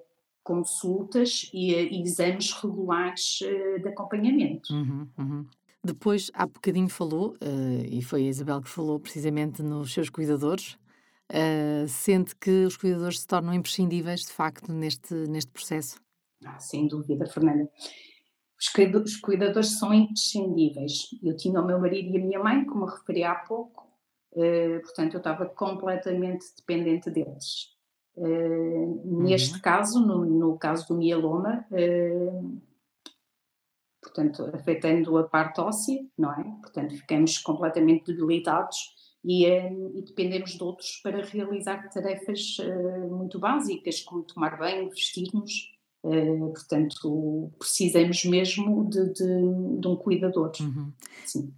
consultas 0.45 1.49
e, 1.51 1.73
e 1.73 2.01
exames 2.03 2.53
regulares 2.53 3.39
eh, 3.41 3.79
de 3.79 3.89
acompanhamento. 3.89 4.71
Uhum, 4.71 5.09
uhum. 5.17 5.45
Depois, 5.83 6.31
há 6.33 6.45
bocadinho 6.45 6.87
falou, 6.87 7.35
uh, 7.41 7.85
e 7.89 8.01
foi 8.01 8.25
a 8.25 8.29
Isabel 8.29 8.61
que 8.61 8.69
falou 8.69 8.99
precisamente 8.99 9.61
nos 9.61 9.91
seus 9.91 10.09
cuidadores, 10.09 10.77
uh, 11.31 11.87
sente 11.87 12.35
que 12.35 12.65
os 12.65 12.77
cuidadores 12.77 13.19
se 13.19 13.27
tornam 13.27 13.53
imprescindíveis, 13.53 14.21
de 14.21 14.31
facto, 14.31 14.71
neste, 14.71 15.13
neste 15.13 15.51
processo? 15.51 15.99
Ah, 16.45 16.59
sem 16.59 16.87
dúvida, 16.87 17.25
Fernanda. 17.25 17.69
Os 18.57 19.17
cuidadores 19.17 19.77
são 19.79 19.93
imprescindíveis. 19.93 21.07
Eu 21.23 21.35
tinha 21.35 21.59
o 21.59 21.65
meu 21.65 21.79
marido 21.79 22.15
e 22.15 22.21
a 22.21 22.23
minha 22.23 22.39
mãe, 22.39 22.65
como 22.65 22.85
referi 22.85 23.23
há 23.23 23.35
pouco, 23.35 23.87
uh, 24.33 24.81
portanto, 24.81 25.15
eu 25.15 25.19
estava 25.19 25.47
completamente 25.47 26.45
dependente 26.55 27.09
deles. 27.09 27.74
Uh, 28.17 29.23
neste 29.23 29.55
uhum. 29.55 29.61
caso, 29.61 29.99
no, 29.99 30.25
no, 30.25 30.57
caso 30.57 30.87
do 30.87 30.95
mieloma, 30.95 31.65
uh, 31.69 32.61
portanto, 34.01 34.49
afetando 34.53 35.17
a 35.17 35.23
parte 35.23 35.59
óssea, 35.59 35.99
não 36.17 36.31
é? 36.31 36.43
Portanto, 36.61 36.95
ficamos 36.95 37.37
completamente 37.39 38.13
debilitados 38.13 38.93
e, 39.23 39.45
um, 39.49 39.91
e 39.95 40.01
dependemos 40.01 40.51
de 40.51 40.63
outros 40.63 41.01
para 41.03 41.25
realizar 41.25 41.89
tarefas 41.89 42.57
uh, 42.59 43.13
muito 43.13 43.37
básicas, 43.37 44.01
como 44.01 44.23
tomar 44.23 44.57
banho, 44.57 44.89
vestir-nos. 44.89 45.73
Portanto, 46.53 47.51
precisamos 47.57 48.23
mesmo 48.25 48.87
de, 48.87 49.11
de, 49.11 49.79
de 49.79 49.87
um 49.87 49.95
cuidador. 49.95 50.51
Uhum. 50.61 50.93
Sim. 51.25 51.51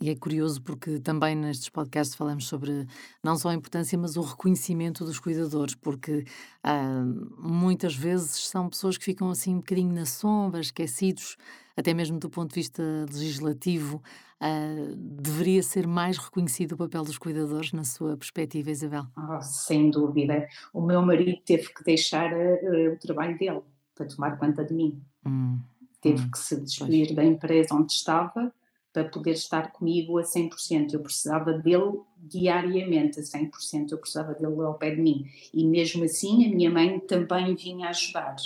E 0.00 0.10
é 0.10 0.16
curioso 0.16 0.60
porque 0.60 0.98
também 0.98 1.36
nestes 1.36 1.68
podcasts 1.68 2.16
falamos 2.16 2.46
sobre 2.46 2.86
não 3.22 3.36
só 3.36 3.50
a 3.50 3.54
importância, 3.54 3.96
mas 3.96 4.16
o 4.16 4.22
reconhecimento 4.22 5.04
dos 5.04 5.20
cuidadores, 5.20 5.74
porque 5.74 6.24
ah, 6.62 7.04
muitas 7.38 7.94
vezes 7.94 8.48
são 8.48 8.68
pessoas 8.68 8.98
que 8.98 9.04
ficam 9.04 9.30
assim 9.30 9.54
um 9.54 9.58
bocadinho 9.58 9.94
na 9.94 10.04
sombra, 10.04 10.60
esquecidos, 10.60 11.36
até 11.76 11.94
mesmo 11.94 12.18
do 12.18 12.28
ponto 12.28 12.50
de 12.50 12.56
vista 12.56 12.82
legislativo. 13.08 14.02
Ah, 14.40 14.74
deveria 14.96 15.62
ser 15.62 15.86
mais 15.86 16.18
reconhecido 16.18 16.72
o 16.72 16.76
papel 16.76 17.04
dos 17.04 17.16
cuidadores, 17.16 17.72
na 17.72 17.84
sua 17.84 18.16
perspectiva, 18.16 18.70
Isabel? 18.70 19.06
Oh, 19.16 19.40
sem 19.40 19.90
dúvida. 19.90 20.46
O 20.72 20.82
meu 20.82 21.00
marido 21.02 21.40
teve 21.46 21.72
que 21.72 21.84
deixar 21.84 22.32
uh, 22.32 22.92
o 22.92 22.98
trabalho 22.98 23.38
dele 23.38 23.62
para 23.94 24.06
tomar 24.06 24.36
conta 24.38 24.64
de 24.64 24.74
mim. 24.74 25.00
Hum, 25.24 25.60
teve 26.00 26.20
hum, 26.20 26.30
que 26.30 26.38
se 26.38 26.60
despedir 26.60 27.06
pois. 27.06 27.16
da 27.16 27.24
empresa 27.24 27.74
onde 27.74 27.92
estava 27.92 28.52
para 28.94 29.08
poder 29.08 29.32
estar 29.32 29.72
comigo 29.72 30.18
a 30.18 30.22
100%. 30.22 30.94
Eu 30.94 31.00
precisava 31.00 31.52
dele 31.52 32.00
diariamente 32.16 33.18
a 33.18 33.22
100%, 33.24 33.90
eu 33.90 33.98
precisava 33.98 34.34
dele 34.34 34.62
ao 34.62 34.78
pé 34.78 34.94
de 34.94 35.02
mim. 35.02 35.26
E 35.52 35.66
mesmo 35.66 36.04
assim, 36.04 36.46
a 36.46 36.54
minha 36.54 36.70
mãe 36.70 37.00
também 37.00 37.56
vinha 37.56 37.88
ajudar. 37.88 38.36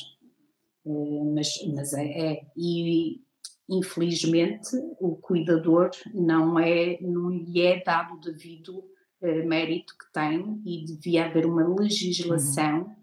Uh, 0.86 1.34
mas 1.34 1.62
mas 1.74 1.92
é, 1.92 2.06
é, 2.06 2.46
E 2.56 3.20
infelizmente 3.68 4.70
o 4.98 5.16
cuidador 5.16 5.90
não, 6.14 6.58
é, 6.58 6.98
não 7.02 7.28
lhe 7.28 7.60
é 7.60 7.84
dado 7.84 8.14
o 8.14 8.20
devido 8.20 8.78
uh, 9.20 9.46
mérito 9.46 9.94
que 9.98 10.10
tem 10.14 10.62
e 10.64 10.86
devia 10.86 11.26
haver 11.26 11.44
uma 11.44 11.68
legislação 11.78 12.84
uhum. 12.84 12.96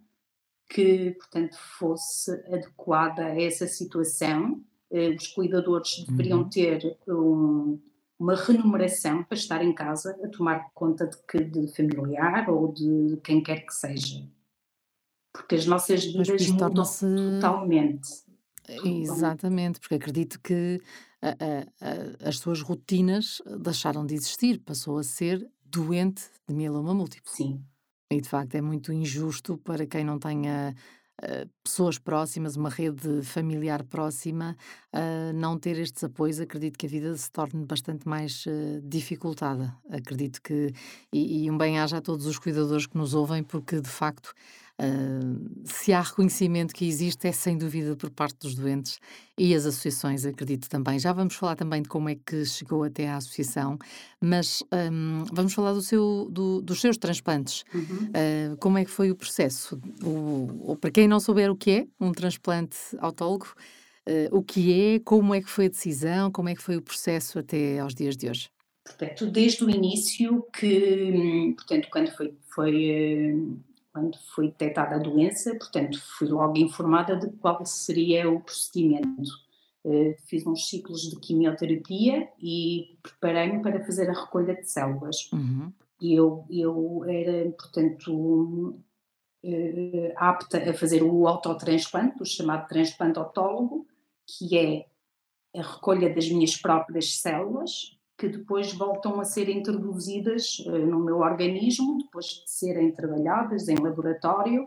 que, 0.67 1.11
portanto, 1.11 1.55
fosse 1.77 2.31
adequada 2.51 3.23
a 3.23 3.39
essa 3.39 3.67
situação 3.67 4.63
os 5.17 5.27
cuidadores 5.27 6.05
deveriam 6.07 6.39
uhum. 6.39 6.49
ter 6.49 6.97
um, 7.07 7.79
uma 8.17 8.35
remuneração 8.35 9.23
para 9.23 9.37
estar 9.37 9.63
em 9.63 9.73
casa 9.73 10.17
a 10.23 10.27
tomar 10.27 10.71
conta 10.73 11.07
de, 11.07 11.17
que, 11.27 11.43
de 11.43 11.67
familiar 11.75 12.49
ou 12.49 12.71
de 12.71 13.19
quem 13.23 13.41
quer 13.41 13.65
que 13.65 13.73
seja. 13.73 14.27
Porque 15.33 15.55
as 15.55 15.65
nossas 15.65 16.05
vidas 16.05 16.47
mudam 16.47 16.71
totalmente. 16.73 18.25
Exatamente, 18.83 19.79
porque 19.79 19.95
acredito 19.95 20.39
que 20.41 20.81
a, 21.21 21.29
a, 21.29 22.25
a, 22.25 22.29
as 22.29 22.39
suas 22.39 22.61
rotinas 22.61 23.41
deixaram 23.59 24.05
de 24.05 24.15
existir, 24.15 24.59
passou 24.59 24.97
a 24.97 25.03
ser 25.03 25.47
doente 25.63 26.23
de 26.47 26.55
mieloma 26.55 26.93
múltiplo. 26.93 27.31
Sim. 27.31 27.63
E 28.11 28.21
de 28.21 28.29
facto 28.29 28.55
é 28.55 28.61
muito 28.61 28.93
injusto 28.93 29.57
para 29.57 29.85
quem 29.85 30.03
não 30.03 30.17
tenha 30.17 30.73
pessoas 31.63 31.97
próximas, 31.97 32.55
uma 32.55 32.69
rede 32.69 33.21
familiar 33.23 33.83
próxima, 33.83 34.55
uh, 34.93 35.33
não 35.33 35.57
ter 35.57 35.77
estes 35.77 36.03
apoios, 36.03 36.39
acredito 36.39 36.77
que 36.77 36.85
a 36.85 36.89
vida 36.89 37.15
se 37.17 37.31
torne 37.31 37.65
bastante 37.65 38.07
mais 38.07 38.45
uh, 38.45 38.81
dificultada. 38.83 39.75
Acredito 39.89 40.41
que, 40.41 40.73
e, 41.11 41.45
e 41.45 41.51
um 41.51 41.57
bem-aja 41.57 41.97
a 41.97 42.01
todos 42.01 42.25
os 42.25 42.37
cuidadores 42.37 42.85
que 42.85 42.97
nos 42.97 43.13
ouvem, 43.13 43.43
porque 43.43 43.81
de 43.81 43.89
facto 43.89 44.33
Uh, 44.77 45.63
se 45.63 45.93
há 45.93 46.01
reconhecimento 46.01 46.73
que 46.73 46.85
existe, 46.85 47.27
é 47.27 47.31
sem 47.31 47.57
dúvida 47.57 47.95
por 47.95 48.09
parte 48.09 48.39
dos 48.39 48.55
doentes 48.55 48.99
e 49.37 49.55
as 49.55 49.65
associações, 49.65 50.25
acredito 50.25 50.69
também. 50.69 50.99
Já 50.99 51.13
vamos 51.13 51.35
falar 51.35 51.55
também 51.55 51.81
de 51.81 51.87
como 51.87 52.09
é 52.09 52.15
que 52.15 52.45
chegou 52.45 52.83
até 52.83 53.07
à 53.07 53.15
associação, 53.15 53.77
mas 54.19 54.61
um, 54.91 55.23
vamos 55.31 55.53
falar 55.53 55.71
do 55.71 55.81
seu, 55.81 56.27
do, 56.29 56.61
dos 56.61 56.81
seus 56.81 56.97
transplantes. 56.97 57.63
Uhum. 57.73 57.81
Uh, 57.81 58.57
como 58.57 58.77
é 58.77 58.83
que 58.83 58.91
foi 58.91 59.11
o 59.11 59.15
processo? 59.15 59.79
O, 60.03 60.69
ou 60.71 60.75
para 60.75 60.91
quem 60.91 61.07
não 61.07 61.21
souber 61.21 61.49
o 61.49 61.55
que 61.55 61.71
é 61.71 61.87
um 61.97 62.11
transplante 62.11 62.77
autólogo, 62.99 63.47
uh, 64.09 64.37
o 64.37 64.43
que 64.43 64.73
é, 64.73 64.99
como 64.99 65.33
é 65.33 65.41
que 65.41 65.49
foi 65.49 65.67
a 65.67 65.69
decisão, 65.69 66.29
como 66.29 66.49
é 66.49 66.55
que 66.55 66.61
foi 66.61 66.75
o 66.75 66.81
processo 66.81 67.39
até 67.39 67.79
aos 67.79 67.95
dias 67.95 68.17
de 68.17 68.29
hoje? 68.29 68.49
Portanto, 68.83 69.25
desde 69.31 69.63
o 69.63 69.69
início 69.69 70.45
que, 70.53 71.11
hum, 71.11 71.53
portanto, 71.55 71.87
quando 71.89 72.11
foi, 72.11 72.33
foi 72.53 73.33
quando 73.95 74.17
foi 74.35 74.47
detectada 74.47 74.95
a 74.95 74.99
doença, 74.99 75.55
portanto, 75.55 75.97
fui 76.17 76.27
logo 76.27 76.57
informada 76.57 77.15
de 77.15 77.29
qual 77.37 77.65
seria 77.65 78.29
o 78.29 78.41
procedimento. 78.41 79.31
Uh, 79.85 80.13
fiz 80.25 80.45
uns 80.45 80.67
ciclos 80.67 81.09
de 81.09 81.17
quimioterapia 81.17 82.27
e 82.37 82.97
preparei-me 83.01 83.61
para 83.61 83.85
fazer 83.85 84.09
a 84.09 84.13
recolha 84.13 84.53
de 84.53 84.69
células. 84.69 85.31
Uhum. 85.31 85.71
Eu, 86.01 86.45
eu 86.49 87.05
era, 87.07 87.49
portanto, 87.51 88.77
uh, 89.45 90.11
apta 90.17 90.69
a 90.69 90.73
fazer 90.73 91.01
o 91.01 91.25
autotransplante, 91.25 92.21
o 92.21 92.25
chamado 92.25 92.67
transplante 92.67 93.17
autólogo, 93.17 93.87
que 94.27 94.57
é 94.57 94.87
a 95.57 95.61
recolha 95.61 96.13
das 96.13 96.27
minhas 96.27 96.57
próprias 96.57 97.15
células 97.15 97.94
que 98.17 98.29
depois 98.29 98.73
voltam 98.73 99.19
a 99.19 99.25
ser 99.25 99.49
introduzidas 99.49 100.59
uh, 100.59 100.85
no 100.85 100.99
meu 100.99 101.19
organismo, 101.19 101.97
depois 101.97 102.25
de 102.25 102.49
serem 102.49 102.91
trabalhadas 102.91 103.67
em 103.67 103.75
laboratório, 103.75 104.63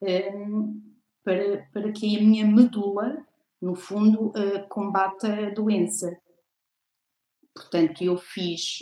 uh, 0.00 0.82
para, 1.24 1.68
para 1.72 1.92
que 1.92 2.16
a 2.16 2.20
minha 2.20 2.46
medula, 2.46 3.24
no 3.60 3.74
fundo, 3.74 4.28
uh, 4.28 4.68
combata 4.68 5.46
a 5.46 5.50
doença. 5.50 6.16
Portanto, 7.54 8.02
eu 8.02 8.16
fiz 8.16 8.78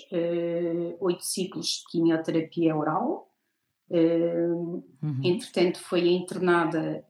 oito 1.00 1.24
ciclos 1.24 1.66
de 1.66 1.86
quimioterapia 1.90 2.76
oral, 2.76 3.28
uhum. 3.90 4.84
entretanto, 5.24 5.80
foi 5.80 6.06
internada 6.06 7.04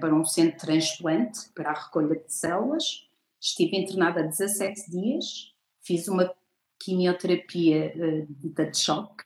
para, 0.00 0.14
um 0.14 0.24
centro 0.24 0.52
de 0.52 0.64
transplante, 0.64 1.50
para 1.54 1.72
a 1.72 1.74
recolha 1.74 2.16
de 2.16 2.32
células, 2.32 3.06
estive 3.38 3.76
internada 3.76 4.22
17 4.22 4.90
dias, 4.90 5.54
fiz 5.86 6.08
uma 6.08 6.34
quimioterapia 6.78 7.94
uh, 7.96 8.26
de 8.34 8.78
choque, 8.78 9.24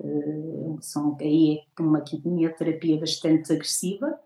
uh, 0.00 0.78
são, 0.80 1.16
aí 1.20 1.58
é 1.58 1.82
uma 1.82 2.00
quimioterapia 2.00 2.98
bastante 2.98 3.52
agressiva, 3.52 4.18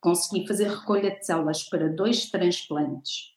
consegui 0.00 0.46
fazer 0.46 0.68
recolha 0.68 1.10
de 1.10 1.26
células 1.26 1.64
para 1.64 1.88
dois 1.88 2.30
transplantes. 2.30 3.34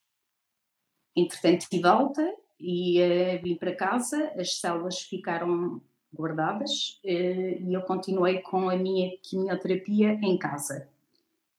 Entretanto, 1.16 1.68
tive 1.68 1.88
alta 1.88 2.36
e 2.60 3.02
uh, 3.02 3.44
vim 3.44 3.56
para 3.56 3.76
casa, 3.76 4.32
as 4.38 4.60
células 4.60 5.02
ficaram 5.02 5.82
guardadas 6.16 7.00
e 7.04 7.72
eu 7.72 7.84
continuei 7.84 8.40
com 8.40 8.68
a 8.68 8.76
minha 8.76 9.16
quimioterapia 9.22 10.14
em 10.24 10.38
casa. 10.40 10.90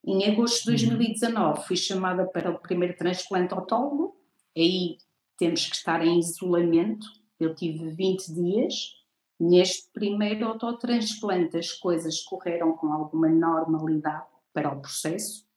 Em 0.05 0.29
agosto 0.29 0.65
de 0.65 0.87
2019 0.87 1.59
uhum. 1.59 1.65
fui 1.65 1.77
chamada 1.77 2.27
para 2.27 2.51
o 2.51 2.59
primeiro 2.59 2.97
transplante 2.97 3.55
autólogo, 3.55 4.17
aí 4.57 4.99
temos 5.41 5.65
que 5.67 5.75
estar 5.75 6.07
em 6.07 6.19
isolamento. 6.19 7.07
Eu 7.41 7.55
tive 7.55 7.89
20 7.89 8.35
dias. 8.35 8.95
Neste 9.41 9.91
primeiro 9.91 10.47
autotransplante, 10.47 11.57
as 11.57 11.73
coisas 11.73 12.21
correram 12.21 12.77
com 12.77 12.93
alguma 12.93 13.27
normalidade 13.27 14.27
para 14.53 14.71
o 14.71 14.79
processo. 14.79 15.49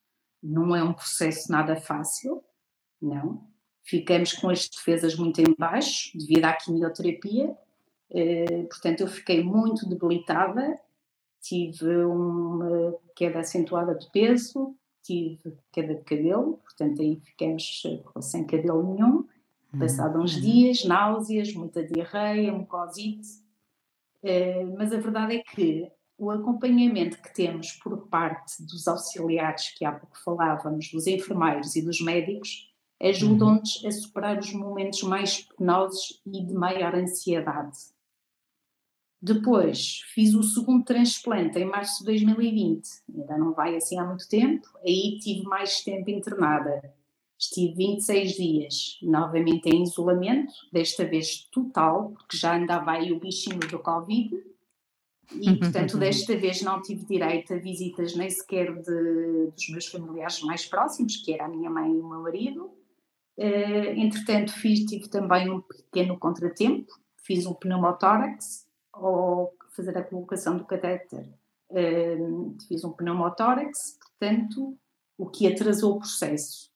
Não 0.41 0.73
é 0.73 0.81
um 0.81 0.93
processo 0.93 1.51
nada 1.51 1.75
fácil, 1.75 2.41
não. 3.01 3.45
Ficamos 3.83 4.31
com 4.31 4.49
as 4.49 4.69
defesas 4.69 5.17
muito 5.17 5.41
em 5.41 5.53
baixo 5.57 6.17
devido 6.17 6.45
à 6.45 6.53
quimioterapia. 6.53 7.57
Eh, 8.09 8.63
portanto, 8.63 9.01
eu 9.01 9.07
fiquei 9.07 9.43
muito 9.43 9.85
debilitada. 9.85 10.79
Tive 11.41 12.05
uma 12.05 12.97
queda 13.13 13.39
acentuada 13.39 13.93
de 13.95 14.09
peso, 14.11 14.77
tive 15.01 15.57
queda 15.73 15.95
de 15.95 16.03
cabelo, 16.03 16.57
portanto, 16.63 17.01
aí 17.01 17.19
ficamos 17.19 17.83
sem 18.21 18.47
cabelo 18.47 18.93
nenhum 18.93 19.27
Passado 19.77 20.19
uns 20.19 20.35
uhum. 20.35 20.41
dias, 20.41 20.85
náuseas, 20.85 21.53
muita 21.53 21.83
diarreia, 21.83 22.51
mucosite, 22.51 23.27
uh, 24.23 24.77
mas 24.77 24.93
a 24.93 24.99
verdade 24.99 25.37
é 25.37 25.43
que 25.43 25.91
o 26.17 26.29
acompanhamento 26.29 27.19
que 27.21 27.33
temos 27.33 27.71
por 27.73 28.07
parte 28.07 28.63
dos 28.63 28.87
auxiliares, 28.87 29.69
que 29.75 29.83
há 29.83 29.91
pouco 29.91 30.17
falávamos, 30.23 30.91
dos 30.91 31.07
enfermeiros 31.07 31.75
e 31.75 31.81
dos 31.81 31.99
médicos, 32.01 32.71
ajudam-nos 33.01 33.81
uhum. 33.81 33.89
a 33.89 33.91
superar 33.91 34.39
os 34.39 34.53
momentos 34.53 35.01
mais 35.03 35.41
penosos 35.41 36.21
e 36.25 36.45
de 36.45 36.53
maior 36.53 36.95
ansiedade. 36.95 37.77
Depois 39.21 40.01
fiz 40.13 40.33
o 40.33 40.43
segundo 40.43 40.83
transplante 40.83 41.57
em 41.57 41.65
março 41.65 41.99
de 41.99 42.05
2020, 42.05 42.85
ainda 43.09 43.37
não 43.37 43.53
vai 43.53 43.75
assim 43.75 43.97
há 43.97 44.05
muito 44.05 44.27
tempo, 44.27 44.67
aí 44.85 45.17
tive 45.19 45.43
mais 45.43 45.81
tempo 45.81 46.09
internada. 46.09 46.93
Estive 47.43 47.73
26 47.75 48.31
dias 48.31 48.99
novamente 49.01 49.67
em 49.67 49.83
isolamento, 49.83 50.53
desta 50.71 51.03
vez 51.03 51.43
total, 51.51 52.11
porque 52.11 52.37
já 52.37 52.55
andava 52.55 52.91
aí 52.91 53.11
o 53.11 53.19
bichinho 53.19 53.59
do 53.59 53.79
Covid, 53.79 54.33
e 55.33 55.55
portanto 55.57 55.97
desta 55.99 56.37
vez 56.37 56.61
não 56.61 56.81
tive 56.81 57.05
direito 57.05 57.53
a 57.53 57.57
visitas 57.57 58.15
nem 58.15 58.29
sequer 58.29 58.73
de, 58.73 59.51
dos 59.51 59.69
meus 59.69 59.87
familiares 59.87 60.41
mais 60.41 60.65
próximos, 60.65 61.17
que 61.17 61.33
era 61.33 61.45
a 61.45 61.49
minha 61.49 61.69
mãe 61.69 61.91
e 61.91 61.99
o 61.99 62.07
meu 62.07 62.21
marido. 62.21 62.71
Uh, 63.37 63.91
entretanto, 63.97 64.53
fiz, 64.53 64.85
tive 64.85 65.09
também 65.09 65.49
um 65.49 65.59
pequeno 65.59 66.17
contratempo, 66.17 66.93
fiz 67.17 67.45
um 67.45 67.53
pneumotórax, 67.53 68.65
ou 68.93 69.53
fazer 69.75 69.97
a 69.97 70.03
colocação 70.03 70.57
do 70.57 70.63
catéter. 70.63 71.27
Uh, 71.69 72.55
fiz 72.69 72.85
um 72.85 72.93
pneumotórax, 72.93 73.97
portanto, 73.99 74.77
o 75.17 75.29
que 75.29 75.45
atrasou 75.45 75.97
o 75.97 75.99
processo. 75.99 76.72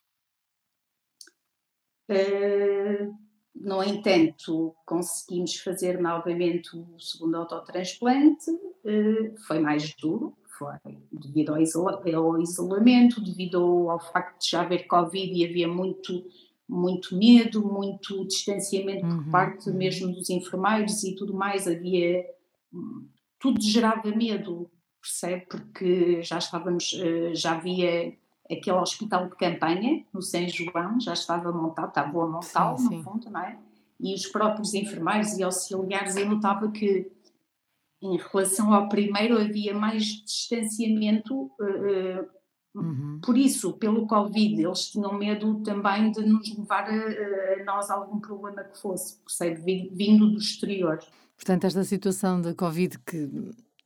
Uh, 2.10 3.16
no 3.60 3.84
entanto, 3.84 4.76
conseguimos 4.86 5.56
fazer 5.58 6.00
novamente 6.00 6.76
o 6.76 7.00
segundo 7.00 7.36
autotransplante, 7.36 8.50
uh, 8.52 9.36
foi 9.48 9.60
mais 9.60 9.94
duro, 9.96 10.38
foi 10.58 10.76
devido 11.12 11.54
ao, 11.54 11.62
isola 11.62 12.02
ao, 12.14 12.42
isolamento, 12.42 13.22
devido 13.22 13.90
ao 13.90 14.00
facto 14.00 14.42
de 14.42 14.52
já 14.52 14.62
haver 14.62 14.88
Covid 14.88 15.34
e 15.34 15.46
havia 15.46 15.68
muito, 15.68 16.26
muito 16.68 17.16
medo, 17.16 17.66
muito 17.66 18.26
distanciamento 18.26 19.06
uhum. 19.06 19.24
por 19.24 19.32
parte 19.32 19.70
mesmo 19.70 20.14
dos 20.14 20.30
enfermeiros 20.30 21.04
e 21.04 21.16
tudo 21.16 21.34
mais, 21.34 21.68
havia, 21.68 22.26
tudo 23.40 23.62
gerava 23.62 24.10
medo, 24.10 24.70
percebe? 25.02 25.46
Porque 25.48 26.22
já 26.22 26.38
estávamos, 26.38 26.94
uh, 26.94 27.36
já 27.36 27.54
havia 27.54 28.16
aquele 28.52 28.78
hospital 28.78 29.30
de 29.30 29.36
campanha 29.36 30.04
no 30.14 30.22
São 30.22 30.48
João, 30.48 31.00
já 31.00 31.14
estava 31.14 31.52
montado, 31.52 31.90
estava 31.90 32.24
a 32.24 32.28
montá-lo 32.28 32.82
no 32.82 33.04
fundo, 33.04 33.30
não 33.30 33.42
é? 33.42 33.58
E 34.00 34.14
os 34.14 34.28
próprios 34.28 34.74
enfermeiros 34.74 35.38
e 35.38 35.44
auxiliares, 35.44 36.16
eu 36.16 36.30
notava 36.30 36.70
que 36.72 37.12
em 38.02 38.18
relação 38.18 38.74
ao 38.74 38.88
primeiro 38.88 39.40
havia 39.40 39.74
mais 39.74 40.04
distanciamento, 40.04 41.46
uh, 41.60 42.28
uhum. 42.76 43.20
por 43.24 43.36
isso, 43.36 43.74
pelo 43.74 44.06
Covid, 44.06 44.62
eles 44.62 44.92
tinham 44.92 45.14
medo 45.14 45.62
também 45.62 46.12
de 46.12 46.22
nos 46.22 46.56
levar 46.56 46.88
a, 46.88 46.94
a 46.94 47.64
nós 47.66 47.90
algum 47.90 48.20
problema 48.20 48.64
que 48.64 48.80
fosse, 48.80 49.20
percebe, 49.22 49.90
vindo 49.94 50.30
do 50.30 50.38
exterior. 50.38 51.00
Portanto, 51.36 51.66
esta 51.66 51.84
situação 51.84 52.40
da 52.40 52.54
Covid 52.54 53.00
que 53.00 53.28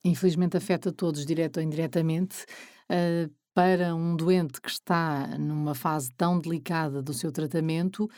infelizmente 0.04 0.58
afeta 0.58 0.92
todos, 0.92 1.26
direto 1.26 1.58
ou 1.58 1.64
indiretamente, 1.64 2.46
uh, 2.90 3.32
para 3.54 3.94
um 3.96 4.16
doente 4.16 4.62
que 4.62 4.70
está 4.70 5.28
numa 5.38 5.76
fase 5.76 6.10
tão 6.18 6.40
delicada 6.40 7.02
do 7.02 7.14
seu 7.14 7.32
tratamento, 7.32 8.10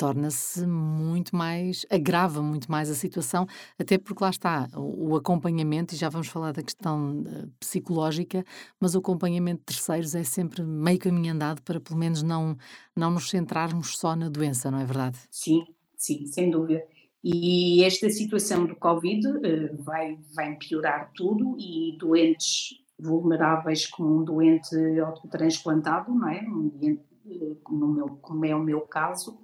torna-se 0.00 0.66
muito 0.66 1.36
mais, 1.36 1.84
agrava 1.90 2.40
muito 2.40 2.70
mais 2.70 2.88
a 2.90 2.94
situação, 2.94 3.46
até 3.78 3.98
porque 3.98 4.24
lá 4.24 4.30
está 4.30 4.66
o, 4.74 5.14
acompanhamento, 5.14 5.94
e 5.94 5.98
já 5.98 6.08
vamos 6.08 6.28
falar 6.28 6.52
da 6.52 6.62
questão 6.62 7.20
uh, 7.20 7.48
psicológica, 7.60 8.42
mas 8.80 8.94
o 8.94 8.98
acompanhamento 8.98 9.60
de 9.60 9.66
terceiros 9.66 10.14
é 10.14 10.24
sempre 10.24 10.62
meio 10.62 10.98
caminho 10.98 11.34
andado 11.34 11.60
para 11.60 11.78
pelo 11.78 11.98
menos 11.98 12.22
não, 12.22 12.56
não 12.96 13.10
nos 13.10 13.28
centrarmos 13.28 13.98
só 13.98 14.16
na 14.16 14.30
doença, 14.30 14.70
não 14.70 14.80
é 14.80 14.86
verdade? 14.86 15.18
Sim, 15.30 15.66
sim, 15.98 16.24
sem 16.24 16.50
dúvida. 16.50 16.82
E 17.22 17.84
esta 17.84 18.08
situação 18.08 18.64
do 18.64 18.74
Covid 18.76 19.28
uh, 19.28 19.82
vai, 19.82 20.18
vai 20.34 20.56
piorar 20.56 21.12
tudo 21.14 21.58
e 21.58 21.94
doentes 21.98 22.80
vulneráveis 23.02 23.86
como 23.86 24.20
um 24.20 24.24
doente 24.24 24.76
autotransplantado, 25.00 26.14
não 26.14 26.28
é? 26.28 26.40
Um 26.42 26.68
doente, 26.68 27.02
como, 27.62 27.86
meu, 27.88 28.08
como 28.20 28.44
é 28.44 28.54
o 28.54 28.62
meu 28.62 28.80
caso, 28.82 29.40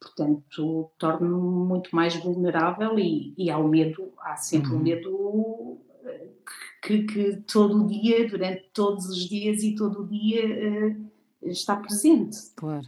portanto, 0.00 0.90
torno-me 0.98 1.66
muito 1.66 1.94
mais 1.94 2.16
vulnerável 2.16 2.98
e, 2.98 3.34
e 3.36 3.50
há 3.50 3.58
o 3.58 3.68
medo, 3.68 4.12
há 4.20 4.36
sempre 4.36 4.70
o 4.70 4.74
uhum. 4.74 4.80
um 4.80 4.82
medo 4.82 5.82
que, 6.82 7.04
que 7.04 7.36
todo 7.46 7.84
o 7.84 7.86
dia, 7.86 8.28
durante 8.28 8.70
todos 8.72 9.06
os 9.06 9.28
dias 9.28 9.62
e 9.62 9.74
todo 9.74 10.02
o 10.02 10.08
dia 10.08 10.44
uh, 10.44 11.10
está 11.42 11.76
presente. 11.76 12.36
Claro. 12.56 12.86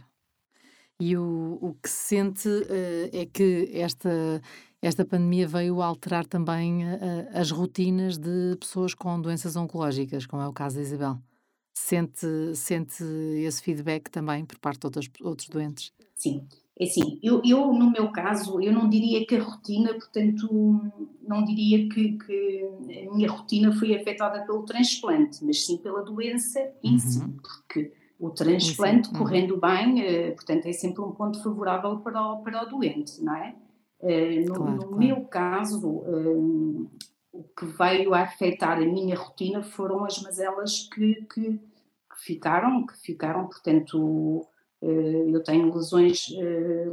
E 0.99 1.17
o, 1.17 1.57
o 1.61 1.73
que 1.81 1.89
se 1.89 2.15
sente 2.15 2.47
uh, 2.47 3.09
é 3.11 3.25
que 3.25 3.69
esta, 3.73 4.41
esta 4.85 5.03
pandemia 5.03 5.47
veio 5.47 5.81
alterar 5.81 6.25
também 6.27 6.83
uh, 6.83 6.97
as 7.33 7.49
rotinas 7.49 8.19
de 8.19 8.55
pessoas 8.59 8.93
com 8.93 9.19
doenças 9.19 9.55
oncológicas, 9.55 10.27
como 10.27 10.43
é 10.43 10.47
o 10.47 10.53
caso 10.53 10.75
da 10.75 10.83
Isabel. 10.83 11.17
Sente, 11.73 12.55
sente 12.55 13.03
esse 13.03 13.61
feedback 13.61 14.09
também 14.09 14.45
por 14.45 14.59
parte 14.59 14.81
de 14.81 14.85
outros, 14.85 15.09
outros 15.21 15.49
doentes? 15.49 15.91
Sim, 16.13 16.47
é 16.79 16.85
assim, 16.85 17.19
eu, 17.23 17.41
eu, 17.43 17.73
no 17.73 17.89
meu 17.89 18.11
caso, 18.11 18.61
eu 18.61 18.71
não 18.71 18.87
diria 18.87 19.25
que 19.25 19.35
a 19.35 19.43
rotina, 19.43 19.91
portanto, 19.93 20.79
não 21.27 21.43
diria 21.43 21.89
que, 21.89 22.13
que 22.19 23.07
a 23.09 23.15
minha 23.15 23.29
rotina 23.29 23.73
foi 23.73 23.95
afetada 23.95 24.45
pelo 24.45 24.63
transplante, 24.63 25.43
mas 25.43 25.65
sim 25.65 25.77
pela 25.77 26.03
doença 26.03 26.59
em 26.83 26.93
uhum. 26.93 26.99
si, 26.99 27.19
porque 27.41 27.91
o 28.19 28.29
transplante, 28.29 29.09
uhum. 29.09 29.17
correndo 29.17 29.59
bem, 29.59 30.01
eh, 30.01 30.31
portanto, 30.31 30.67
é 30.67 30.73
sempre 30.73 31.01
um 31.01 31.11
ponto 31.11 31.41
favorável 31.41 31.97
para 31.97 32.21
o, 32.21 32.43
para 32.43 32.63
o 32.63 32.69
doente, 32.69 33.21
não 33.21 33.35
é? 33.35 33.55
Eh, 34.07 34.45
no, 34.45 34.53
claro, 34.53 34.71
no 34.71 34.79
claro. 34.79 34.97
meu 34.97 35.25
caso, 35.25 35.89
um, 35.89 36.89
o 37.33 37.43
que 37.43 37.65
veio 37.65 38.13
a 38.13 38.21
afetar 38.21 38.77
a 38.77 38.85
minha 38.85 39.15
rotina 39.15 39.63
foram 39.63 40.05
as 40.05 40.21
mazelas 40.21 40.87
que, 40.93 41.15
que, 41.33 41.51
que 41.53 42.17
ficaram, 42.17 42.85
que 42.85 42.97
ficaram, 42.97 43.47
portanto, 43.47 44.47
eu 44.81 45.43
tenho 45.43 45.73
lesões 45.73 46.27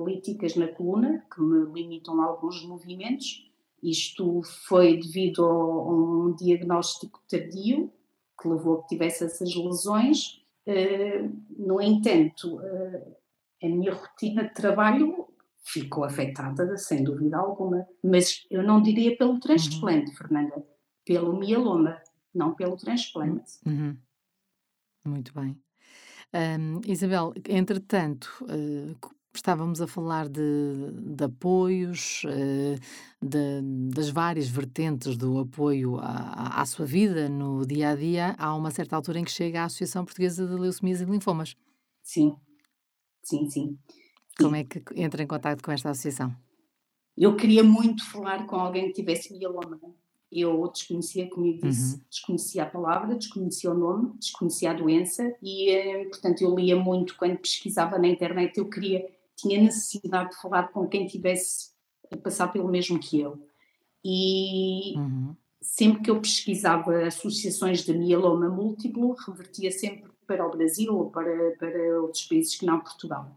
líticas 0.07 0.57
na 0.57 0.67
coluna 0.67 1.25
que 1.33 1.43
me 1.43 1.71
limitam 1.73 2.23
alguns 2.23 2.65
movimentos. 2.65 3.53
Isto 3.83 4.41
foi 4.67 4.97
devido 4.97 5.45
a 5.45 5.93
um 5.93 6.35
diagnóstico 6.35 7.21
tardio 7.29 7.93
que 8.41 8.49
levou 8.49 8.79
a 8.79 8.83
que 8.83 8.89
tivesse 8.89 9.25
essas 9.25 9.55
lesões 9.55 10.43
no 11.57 11.81
entanto, 11.81 12.57
uh, 12.57 13.17
a 13.63 13.69
minha 13.69 13.93
rotina 13.93 14.45
de 14.45 14.55
trabalho 14.55 15.22
ficou 15.63 16.05
afetada, 16.05 16.77
sem 16.77 17.05
dúvida 17.05 17.39
alguma. 17.39 17.87
Mas 18.03 18.47
eu 18.51 18.63
não 18.63 18.83
diria 18.83 19.17
pelo 19.17 19.39
transplante, 19.39 20.11
uhum. 20.11 20.17
Fernanda, 20.17 20.67
pelo 21.05 21.39
mieloma, 21.39 22.01
não 22.35 22.55
pelo 22.55 22.77
transplante. 22.77 23.53
Uhum. 23.67 23.97
Muito 25.05 25.33
bem. 25.35 25.61
Um, 26.35 26.81
Isabel, 26.87 27.35
entretanto, 27.47 28.31
uh, 28.43 28.97
estávamos 29.35 29.81
a 29.81 29.87
falar 29.87 30.29
de, 30.29 30.91
de 30.93 31.25
apoios, 31.25 32.23
uh, 32.25 32.79
de, 33.21 33.61
das 33.95 34.09
várias 34.09 34.49
vertentes 34.49 35.17
do 35.17 35.41
apoio 35.41 35.99
à, 35.99 36.61
à, 36.61 36.67
sua 36.67 36.87
vida 36.87 37.29
no 37.29 37.67
dia 37.67 37.91
a 37.91 37.97
dia. 37.97 38.35
Há 38.39 38.55
uma 38.55 38.71
certa 38.71 38.97
altura 38.97 39.19
em 39.19 39.25
que 39.25 39.31
chega 39.31 39.63
à 39.63 39.65
Associação 39.65 40.05
Portuguesa 40.05 40.47
de 40.47 40.55
Leucemias 40.55 41.01
e 41.01 41.05
Linfomas. 41.05 41.55
Sim, 42.03 42.35
sim, 43.23 43.51
sim. 43.51 43.79
Como 44.39 44.57
é 44.57 44.65
que 44.65 44.83
entra 44.97 45.23
em 45.23 45.27
contato 45.27 45.63
com 45.63 45.73
esta 45.73 45.91
associação? 45.91 46.35
Eu 47.17 47.37
queria 47.37 47.63
muito 47.63 48.09
falar 48.11 48.47
com 48.47 48.57
alguém 48.57 48.89
que 48.89 48.95
tivesse 48.95 49.33
mieloma. 49.37 49.79
Eu 50.31 50.67
desconhecia, 50.73 51.29
como 51.29 51.47
eu 51.47 51.59
disse, 51.59 51.97
uhum. 51.97 52.01
desconhecia 52.09 52.63
a 52.63 52.67
palavra, 52.67 53.15
desconhecia 53.15 53.71
o 53.71 53.75
nome, 53.75 54.15
desconhecia 54.19 54.71
a 54.71 54.75
doença 54.75 55.35
e, 55.43 55.71
eh, 55.71 56.05
portanto, 56.07 56.41
eu 56.41 56.55
lia 56.55 56.75
muito 56.75 57.17
quando 57.19 57.37
pesquisava 57.37 57.99
na 57.99 58.09
internet. 58.09 58.57
Eu 58.57 58.71
queria 58.71 59.07
tinha 59.37 59.61
necessidade 59.61 60.31
de 60.31 60.41
falar 60.41 60.69
com 60.69 60.87
quem 60.87 61.07
tivesse 61.07 61.73
a 62.11 62.17
passar 62.17 62.49
pelo 62.49 62.69
mesmo 62.69 62.99
que 62.99 63.21
eu. 63.21 63.45
E 64.05 64.97
uhum. 64.97 65.37
sempre 65.61 66.03
que 66.03 66.11
eu 66.11 66.21
pesquisava 66.21 67.07
associações 67.07 67.85
de 67.85 67.93
mieloma 67.93 68.49
múltiplo, 68.49 69.15
revertia 69.15 69.71
sempre 69.71 70.11
para 70.27 70.47
o 70.47 70.51
Brasil 70.51 70.95
ou 70.95 71.11
para, 71.11 71.57
para 71.59 72.01
outros 72.01 72.25
países 72.25 72.57
que 72.57 72.67
não 72.67 72.81
Portugal. 72.81 73.37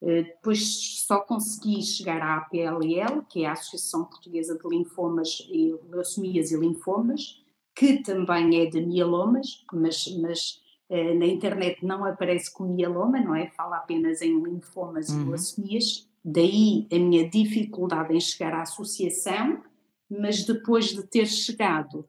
Uh, 0.00 0.22
depois 0.22 1.04
só 1.06 1.20
consegui 1.20 1.82
chegar 1.82 2.22
à 2.22 2.36
APLL, 2.36 3.22
que 3.28 3.44
é 3.44 3.48
a 3.48 3.52
Associação 3.52 4.04
Portuguesa 4.04 4.56
de 4.56 4.68
Linfomas 4.68 5.46
e 5.50 5.74
Leucemias 5.90 6.52
e 6.52 6.56
Linfomas, 6.56 7.42
que 7.74 8.02
também 8.02 8.60
é 8.60 8.66
de 8.66 8.80
mielomas, 8.80 9.64
mas, 9.72 10.06
mas 10.20 10.60
eh, 10.90 11.14
na 11.14 11.26
internet 11.26 11.84
não 11.84 12.04
aparece 12.04 12.52
com 12.52 12.64
mieloma, 12.64 13.20
não 13.20 13.34
é? 13.34 13.48
Fala 13.50 13.76
apenas 13.76 14.22
em 14.22 14.42
linfomas 14.42 15.08
uhum. 15.10 15.22
e 15.22 15.24
leucemias. 15.26 16.08
Daí 16.24 16.88
a 16.90 16.98
minha 16.98 17.28
dificuldade 17.28 18.14
em 18.14 18.20
chegar 18.20 18.54
à 18.54 18.62
associação, 18.62 19.62
mas 20.10 20.44
depois 20.44 20.86
de 20.86 21.02
ter 21.02 21.26
chegado 21.26 22.04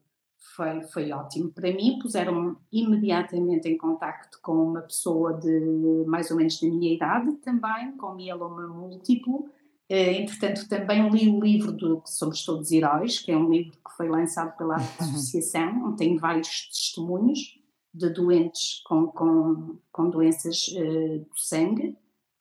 foi, 0.59 0.81
foi 0.81 1.11
ótimo 1.13 1.49
para 1.51 1.71
mim. 1.71 1.97
Puseram-me 2.01 2.57
imediatamente 2.69 3.69
em 3.69 3.77
contacto 3.77 4.39
com 4.41 4.51
uma 4.51 4.81
pessoa 4.81 5.33
de 5.33 6.03
mais 6.05 6.29
ou 6.29 6.37
menos 6.37 6.59
da 6.59 6.67
minha 6.67 6.93
idade, 6.93 7.31
também 7.37 7.95
com 7.95 8.13
mieloma 8.13 8.67
múltiplo. 8.67 9.49
Uh, 9.89 10.21
entretanto, 10.21 10.67
também 10.67 11.09
li 11.09 11.29
o 11.29 11.39
livro 11.39 11.71
do 11.71 12.03
Somos 12.05 12.43
Todos 12.43 12.71
Heróis, 12.71 13.19
que 13.19 13.31
é 13.31 13.37
um 13.37 13.49
livro 13.49 13.71
que 13.71 13.95
foi 13.95 14.09
lançado 14.09 14.55
pela 14.57 14.75
uhum. 14.75 14.83
associação, 14.99 15.85
onde 15.85 15.97
tem 15.97 16.17
vários 16.17 16.67
testemunhos 16.67 17.57
de 17.93 18.09
doentes 18.09 18.83
com, 18.85 19.07
com, 19.07 19.77
com 19.91 20.09
doenças 20.09 20.67
uh, 20.67 21.19
do 21.19 21.37
sangue 21.39 21.97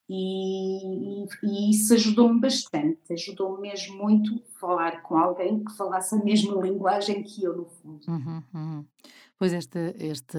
e, 0.08 1.26
e, 1.42 1.70
isso 1.70 1.92
ajudou-me 1.92 2.40
bastante, 2.40 3.12
ajudou-me 3.12 3.60
mesmo 3.60 4.02
muito 4.02 4.42
falar 4.58 5.02
com 5.02 5.16
alguém 5.16 5.62
que 5.62 5.76
falasse 5.76 6.14
a 6.14 6.24
mesma 6.24 6.60
linguagem 6.62 7.22
que 7.22 7.44
eu, 7.44 7.54
no 7.54 7.66
fundo. 7.66 8.00
Uhum, 8.08 8.42
uhum. 8.54 8.84
Pois 9.38 9.52
esta, 9.52 9.94
esta, 10.00 10.38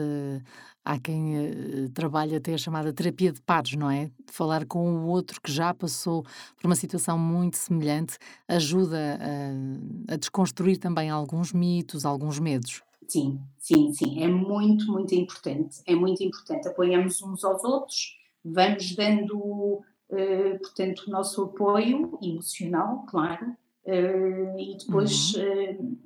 há 0.83 0.99
quem 0.99 1.37
uh, 1.37 1.89
trabalha 1.93 2.37
até 2.37 2.53
a 2.53 2.57
chamada 2.57 2.91
terapia 2.91 3.31
de 3.31 3.41
pares, 3.41 3.75
não 3.75 3.89
é? 3.89 4.09
Falar 4.25 4.65
com 4.65 4.91
o 4.91 5.07
outro 5.07 5.39
que 5.39 5.51
já 5.51 5.73
passou 5.73 6.23
por 6.57 6.65
uma 6.65 6.75
situação 6.75 7.17
muito 7.17 7.55
semelhante 7.55 8.17
ajuda 8.47 9.19
a, 9.21 10.13
a 10.13 10.17
desconstruir 10.17 10.77
também 10.77 11.09
alguns 11.09 11.53
mitos, 11.53 12.05
alguns 12.05 12.39
medos. 12.39 12.81
Sim, 13.07 13.39
sim, 13.57 13.93
sim, 13.93 14.21
é 14.21 14.27
muito, 14.27 14.91
muito 14.91 15.15
importante. 15.15 15.81
É 15.85 15.95
muito 15.95 16.23
importante. 16.23 16.67
Apoiamos 16.67 17.21
uns 17.21 17.43
aos 17.43 17.63
outros, 17.63 18.18
vamos 18.43 18.95
dando, 18.95 19.37
uh, 19.37 20.59
portanto, 20.61 21.03
o 21.07 21.11
nosso 21.11 21.43
apoio 21.43 22.17
emocional, 22.21 23.05
claro, 23.07 23.55
uh, 23.85 24.59
e 24.59 24.77
depois 24.77 25.33
uhum. 25.35 25.91
uh, 25.91 25.97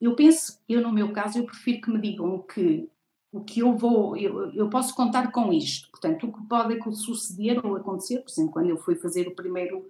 eu 0.00 0.14
penso, 0.14 0.58
eu 0.68 0.80
no 0.80 0.92
meu 0.92 1.12
caso, 1.12 1.38
eu 1.38 1.44
prefiro 1.44 1.80
que 1.80 1.90
me 1.90 2.00
digam 2.00 2.38
que 2.38 2.88
o 3.32 3.40
que 3.40 3.60
eu 3.60 3.74
vou, 3.76 4.14
eu, 4.16 4.52
eu 4.52 4.68
posso 4.68 4.94
contar 4.94 5.32
com 5.32 5.52
isto, 5.52 5.90
portanto, 5.90 6.26
o 6.26 6.32
que 6.32 6.42
pode 6.46 6.78
suceder 6.96 7.64
ou 7.64 7.76
acontecer, 7.76 8.18
por 8.18 8.30
exemplo, 8.30 8.52
quando 8.52 8.68
eu 8.68 8.76
fui 8.76 8.94
fazer 8.94 9.26
o 9.26 9.34
primeiro 9.34 9.88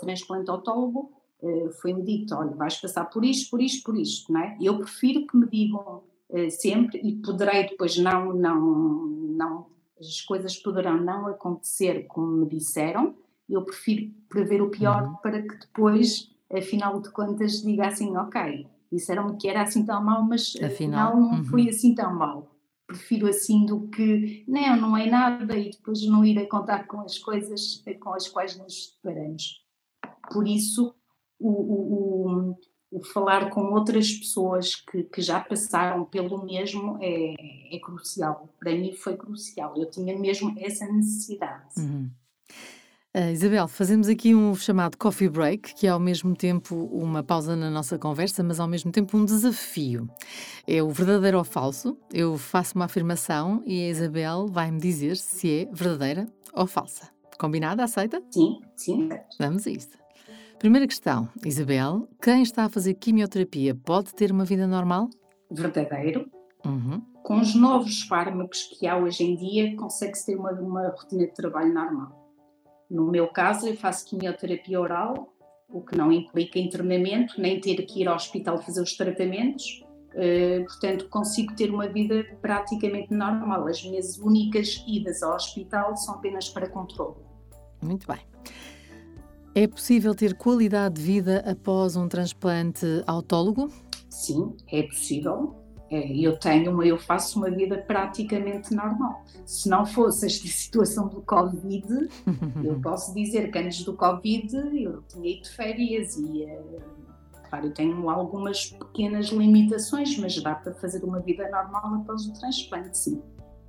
transplante 0.00 0.48
autólogo, 0.48 1.12
foi-me 1.82 2.02
dito, 2.02 2.34
olha, 2.34 2.50
vais 2.52 2.80
passar 2.80 3.04
por 3.04 3.26
isto, 3.26 3.50
por 3.50 3.60
isto, 3.60 3.84
por 3.84 3.94
isto, 3.94 4.32
não 4.32 4.40
é? 4.40 4.56
Eu 4.58 4.78
prefiro 4.78 5.26
que 5.26 5.36
me 5.36 5.46
digam 5.46 6.02
sempre 6.48 6.98
e 7.04 7.16
poderei 7.16 7.68
depois 7.68 7.98
não, 7.98 8.32
não, 8.32 9.06
não, 9.06 9.66
as 10.00 10.20
coisas 10.20 10.56
poderão 10.56 10.96
não 10.98 11.26
acontecer 11.26 12.06
como 12.06 12.26
me 12.26 12.48
disseram, 12.48 13.14
eu 13.48 13.62
prefiro 13.62 14.12
prever 14.28 14.60
o 14.60 14.70
pior 14.70 15.04
uhum. 15.04 15.14
para 15.16 15.42
que 15.42 15.56
depois, 15.56 16.30
afinal 16.52 17.00
de 17.00 17.10
contas, 17.10 17.62
diga 17.62 17.88
assim, 17.88 18.16
ok, 18.16 18.66
disseram-me 18.92 19.36
que 19.36 19.48
era 19.48 19.62
assim 19.62 19.84
tão 19.84 20.02
mal, 20.02 20.22
mas 20.22 20.54
afinal, 20.56 20.68
afinal 21.12 21.16
não 21.16 21.38
uhum. 21.38 21.44
foi 21.44 21.68
assim 21.68 21.94
tão 21.94 22.14
mal. 22.14 22.54
Prefiro 22.86 23.28
assim 23.28 23.66
do 23.66 23.86
que, 23.88 24.44
não, 24.48 24.76
não 24.80 24.96
é 24.96 25.06
nada 25.06 25.56
e 25.56 25.70
depois 25.70 26.06
não 26.06 26.24
ir 26.24 26.38
a 26.38 26.48
contar 26.48 26.86
com 26.86 27.00
as 27.00 27.18
coisas 27.18 27.82
com 28.00 28.14
as 28.14 28.28
quais 28.28 28.56
nos 28.56 28.98
deparamos. 29.02 29.62
Por 30.32 30.48
isso, 30.48 30.94
o, 31.38 31.50
o, 31.50 32.50
o, 32.50 32.58
falar 33.12 33.50
com 33.50 33.72
outras 33.72 34.10
pessoas 34.12 34.74
que, 34.76 35.04
que 35.04 35.20
já 35.20 35.40
passaram 35.40 36.04
pelo 36.04 36.44
mesmo 36.44 36.98
é, 37.00 37.34
é, 37.74 37.78
crucial. 37.78 38.48
Para 38.58 38.72
mim 38.72 38.92
foi 38.92 39.16
crucial. 39.16 39.74
Eu 39.76 39.90
tinha 39.90 40.18
mesmo 40.18 40.54
essa 40.58 40.86
necessidade. 40.86 41.74
Uhum. 41.76 42.10
Uh, 43.16 43.32
Isabel, 43.32 43.66
fazemos 43.66 44.06
aqui 44.06 44.34
um 44.34 44.54
chamado 44.54 44.96
coffee 44.96 45.28
break, 45.28 45.74
que 45.74 45.86
é 45.86 45.90
ao 45.90 45.98
mesmo 45.98 46.36
tempo 46.36 46.76
uma 46.92 47.22
pausa 47.22 47.56
na 47.56 47.70
nossa 47.70 47.98
conversa, 47.98 48.44
mas 48.44 48.60
ao 48.60 48.68
mesmo 48.68 48.92
tempo 48.92 49.16
um 49.16 49.24
desafio. 49.24 50.08
É 50.66 50.82
o 50.82 50.90
verdadeiro 50.90 51.38
ou 51.38 51.44
falso. 51.44 51.96
Eu 52.12 52.36
faço 52.38 52.74
uma 52.74 52.84
afirmação 52.84 53.62
e 53.66 53.82
a 53.82 53.88
Isabel 53.88 54.46
vai-me 54.46 54.78
dizer 54.78 55.16
se 55.16 55.62
é 55.62 55.64
verdadeira 55.72 56.28
ou 56.52 56.66
falsa. 56.66 57.08
Combinada? 57.38 57.84
Aceita? 57.84 58.22
Sim, 58.30 58.60
sim. 58.76 59.08
Vamos 59.38 59.66
a 59.66 59.70
isto. 59.70 59.98
Primeira 60.58 60.88
questão, 60.88 61.28
Isabel: 61.44 62.08
quem 62.20 62.42
está 62.42 62.64
a 62.64 62.68
fazer 62.68 62.94
quimioterapia 62.94 63.76
pode 63.76 64.12
ter 64.12 64.32
uma 64.32 64.44
vida 64.44 64.66
normal? 64.66 65.08
Verdadeiro. 65.48 66.28
Uhum. 66.66 67.00
Com 67.22 67.40
os 67.40 67.54
novos 67.54 68.02
fármacos 68.02 68.64
que 68.64 68.86
há 68.86 68.96
hoje 68.96 69.22
em 69.22 69.36
dia, 69.36 69.76
consegue-se 69.76 70.26
ter 70.26 70.36
uma, 70.36 70.50
uma 70.50 70.88
rotina 70.88 71.26
de 71.26 71.34
trabalho 71.34 71.72
normal. 71.72 72.28
No 72.90 73.08
meu 73.08 73.28
caso, 73.28 73.68
eu 73.68 73.76
faço 73.76 74.06
quimioterapia 74.06 74.80
oral, 74.80 75.32
o 75.68 75.80
que 75.80 75.96
não 75.96 76.10
implica 76.10 76.58
internamento, 76.58 77.40
nem 77.40 77.60
ter 77.60 77.76
que 77.82 78.00
ir 78.00 78.08
ao 78.08 78.16
hospital 78.16 78.58
fazer 78.58 78.82
os 78.82 78.96
tratamentos. 78.96 79.84
Uh, 80.08 80.64
portanto, 80.64 81.08
consigo 81.08 81.54
ter 81.54 81.70
uma 81.70 81.86
vida 81.86 82.24
praticamente 82.42 83.14
normal. 83.14 83.68
As 83.68 83.80
minhas 83.84 84.18
únicas 84.18 84.82
idas 84.88 85.22
ao 85.22 85.36
hospital 85.36 85.96
são 85.96 86.14
apenas 86.14 86.48
para 86.48 86.68
controle. 86.68 87.16
Muito 87.80 88.08
bem. 88.08 88.18
É 89.60 89.66
possível 89.66 90.14
ter 90.14 90.34
qualidade 90.34 90.94
de 90.94 91.02
vida 91.02 91.38
após 91.44 91.96
um 91.96 92.06
transplante 92.06 92.86
autólogo? 93.08 93.68
Sim, 94.08 94.56
é 94.70 94.84
possível. 94.84 95.56
É, 95.90 96.16
eu 96.16 96.38
tenho, 96.38 96.80
eu 96.80 96.96
faço 96.96 97.40
uma 97.40 97.50
vida 97.50 97.76
praticamente 97.78 98.72
normal. 98.72 99.24
Se 99.44 99.68
não 99.68 99.84
fosse 99.84 100.26
esta 100.26 100.46
situação 100.46 101.08
do 101.08 101.22
Covid, 101.22 102.08
eu 102.62 102.78
posso 102.80 103.12
dizer 103.12 103.50
que 103.50 103.58
antes 103.58 103.82
do 103.82 103.94
Covid 103.94 104.54
eu 104.80 105.02
tinha 105.08 105.28
ido 105.28 105.42
de 105.42 105.50
férias 105.50 106.16
e, 106.16 106.44
eh, 106.44 106.78
claro, 107.50 107.66
eu 107.66 107.74
tenho 107.74 108.08
algumas 108.08 108.66
pequenas 108.66 109.26
limitações, 109.30 110.16
mas 110.18 110.40
dá 110.40 110.54
para 110.54 110.72
fazer 110.74 111.02
uma 111.02 111.18
vida 111.18 111.50
normal 111.50 111.96
após 111.96 112.26
o 112.26 112.32
transplante, 112.34 112.96
sim, 112.96 113.20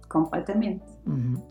completamente. 0.07 0.83
Uhum. 1.07 1.41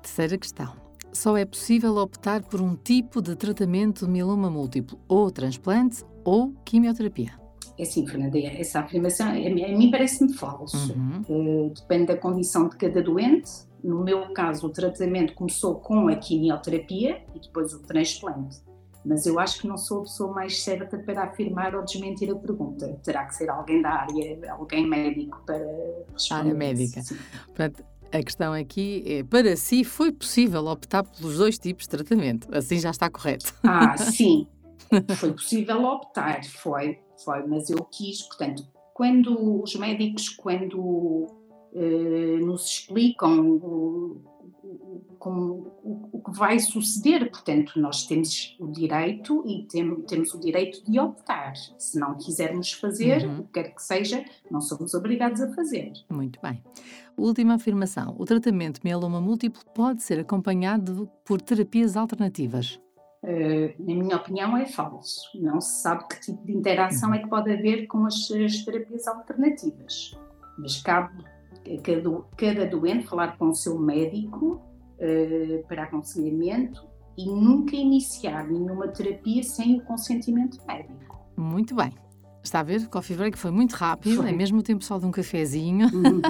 Terceira 0.00 0.38
questão 0.38 0.85
só 1.16 1.36
é 1.36 1.44
possível 1.44 1.96
optar 1.96 2.42
por 2.42 2.60
um 2.60 2.76
tipo 2.76 3.20
de 3.20 3.34
tratamento 3.34 4.04
de 4.04 4.12
mieloma 4.12 4.50
múltiplo, 4.50 4.98
ou 5.08 5.30
transplante 5.30 6.04
ou 6.24 6.52
quimioterapia. 6.64 7.32
É 7.78 7.82
assim, 7.82 8.06
Fernanda, 8.06 8.38
essa 8.38 8.80
afirmação 8.80 9.28
a 9.28 9.32
mim 9.34 9.90
parece-me 9.90 10.32
falso. 10.32 10.94
Uhum. 10.94 11.22
Uh, 11.28 11.70
depende 11.74 12.06
da 12.06 12.16
condição 12.16 12.68
de 12.68 12.76
cada 12.76 13.02
doente. 13.02 13.50
No 13.82 14.02
meu 14.02 14.32
caso, 14.32 14.66
o 14.66 14.70
tratamento 14.70 15.34
começou 15.34 15.76
com 15.76 16.08
a 16.08 16.16
quimioterapia 16.16 17.22
e 17.34 17.40
depois 17.40 17.74
o 17.74 17.80
transplante. 17.80 18.58
Mas 19.04 19.24
eu 19.24 19.38
acho 19.38 19.60
que 19.60 19.68
não 19.68 19.76
sou 19.76 20.00
a 20.00 20.02
pessoa 20.02 20.32
mais 20.32 20.62
certa 20.62 20.98
para 20.98 21.24
afirmar 21.24 21.76
ou 21.76 21.84
desmentir 21.84 22.30
a 22.30 22.34
pergunta. 22.34 22.98
Terá 23.04 23.24
que 23.24 23.36
ser 23.36 23.48
alguém 23.48 23.80
da 23.80 23.90
área, 23.90 24.52
alguém 24.52 24.86
médico 24.86 25.40
para 25.46 25.58
responder. 26.12 26.40
Área 26.40 26.54
médica. 26.54 27.02
Portanto, 27.44 27.84
a 28.12 28.22
questão 28.22 28.52
aqui 28.52 29.02
é, 29.06 29.22
para 29.22 29.56
si 29.56 29.84
foi 29.84 30.12
possível 30.12 30.66
optar 30.66 31.02
pelos 31.02 31.38
dois 31.38 31.58
tipos 31.58 31.84
de 31.84 31.90
tratamento? 31.90 32.48
Assim 32.56 32.78
já 32.78 32.90
está 32.90 33.10
correto? 33.10 33.54
Ah, 33.62 33.96
sim. 33.98 34.46
Foi 35.16 35.32
possível 35.32 35.84
optar, 35.84 36.44
foi, 36.44 36.98
foi, 37.24 37.46
mas 37.46 37.70
eu 37.70 37.82
quis, 37.84 38.22
portanto, 38.22 38.64
quando 38.94 39.62
os 39.62 39.74
médicos, 39.74 40.28
quando 40.28 40.78
uh, 40.78 42.46
nos 42.46 42.66
explicam 42.66 43.58
como, 45.18 45.72
o, 45.82 46.22
que 46.24 46.38
vai 46.38 46.58
suceder. 46.58 47.30
Portanto, 47.30 47.80
nós 47.80 48.06
temos 48.06 48.56
o 48.58 48.66
direito 48.68 49.42
e 49.46 49.66
tem, 49.66 49.94
temos 50.02 50.34
o 50.34 50.40
direito 50.40 50.84
de 50.84 50.98
optar. 50.98 51.54
Se 51.78 51.98
não 51.98 52.16
quisermos 52.16 52.72
fazer, 52.72 53.26
uhum. 53.26 53.40
o 53.40 53.44
que 53.44 53.52
quer 53.52 53.74
que 53.74 53.82
seja, 53.82 54.24
não 54.50 54.60
somos 54.60 54.94
obrigados 54.94 55.40
a 55.40 55.52
fazer. 55.54 55.92
Muito 56.10 56.40
bem. 56.40 56.62
Última 57.16 57.54
afirmação: 57.54 58.14
o 58.18 58.24
tratamento 58.24 58.80
mieloma 58.84 59.20
múltiplo 59.20 59.62
pode 59.74 60.02
ser 60.02 60.20
acompanhado 60.20 61.08
por 61.24 61.40
terapias 61.40 61.96
alternativas. 61.96 62.80
Uh, 63.22 63.74
na 63.78 63.94
minha 63.94 64.16
opinião, 64.16 64.56
é 64.56 64.66
falso. 64.66 65.22
Não 65.34 65.60
se 65.60 65.82
sabe 65.82 66.06
que 66.06 66.20
tipo 66.20 66.44
de 66.44 66.52
interação 66.52 67.12
é 67.12 67.18
que 67.18 67.28
pode 67.28 67.50
haver 67.50 67.86
com 67.86 68.06
as, 68.06 68.30
as 68.30 68.64
terapias 68.64 69.08
alternativas. 69.08 70.16
Mas 70.58 70.80
cabe 70.80 71.24
cada, 71.82 72.20
cada 72.36 72.66
doente 72.66 73.06
falar 73.06 73.36
com 73.36 73.48
o 73.48 73.54
seu 73.54 73.78
médico 73.78 74.62
uh, 74.98 75.66
para 75.68 75.84
aconselhamento 75.84 76.86
e 77.16 77.26
nunca 77.26 77.74
iniciar 77.74 78.46
nenhuma 78.46 78.88
terapia 78.88 79.42
sem 79.42 79.78
o 79.78 79.84
consentimento 79.84 80.58
médico. 80.66 81.26
Muito 81.36 81.74
bem. 81.74 81.92
Está 82.46 82.60
a 82.60 82.62
ver? 82.62 82.86
Coffee 82.86 83.16
Break 83.16 83.36
foi 83.36 83.50
muito 83.50 83.72
rápido, 83.72 84.18
foi. 84.18 84.30
é 84.30 84.32
mesmo 84.32 84.60
o 84.60 84.62
tempo 84.62 84.84
só 84.84 85.00
de 85.00 85.04
um 85.04 85.10
cafezinho. 85.10 85.88
Uhum. 85.88 86.20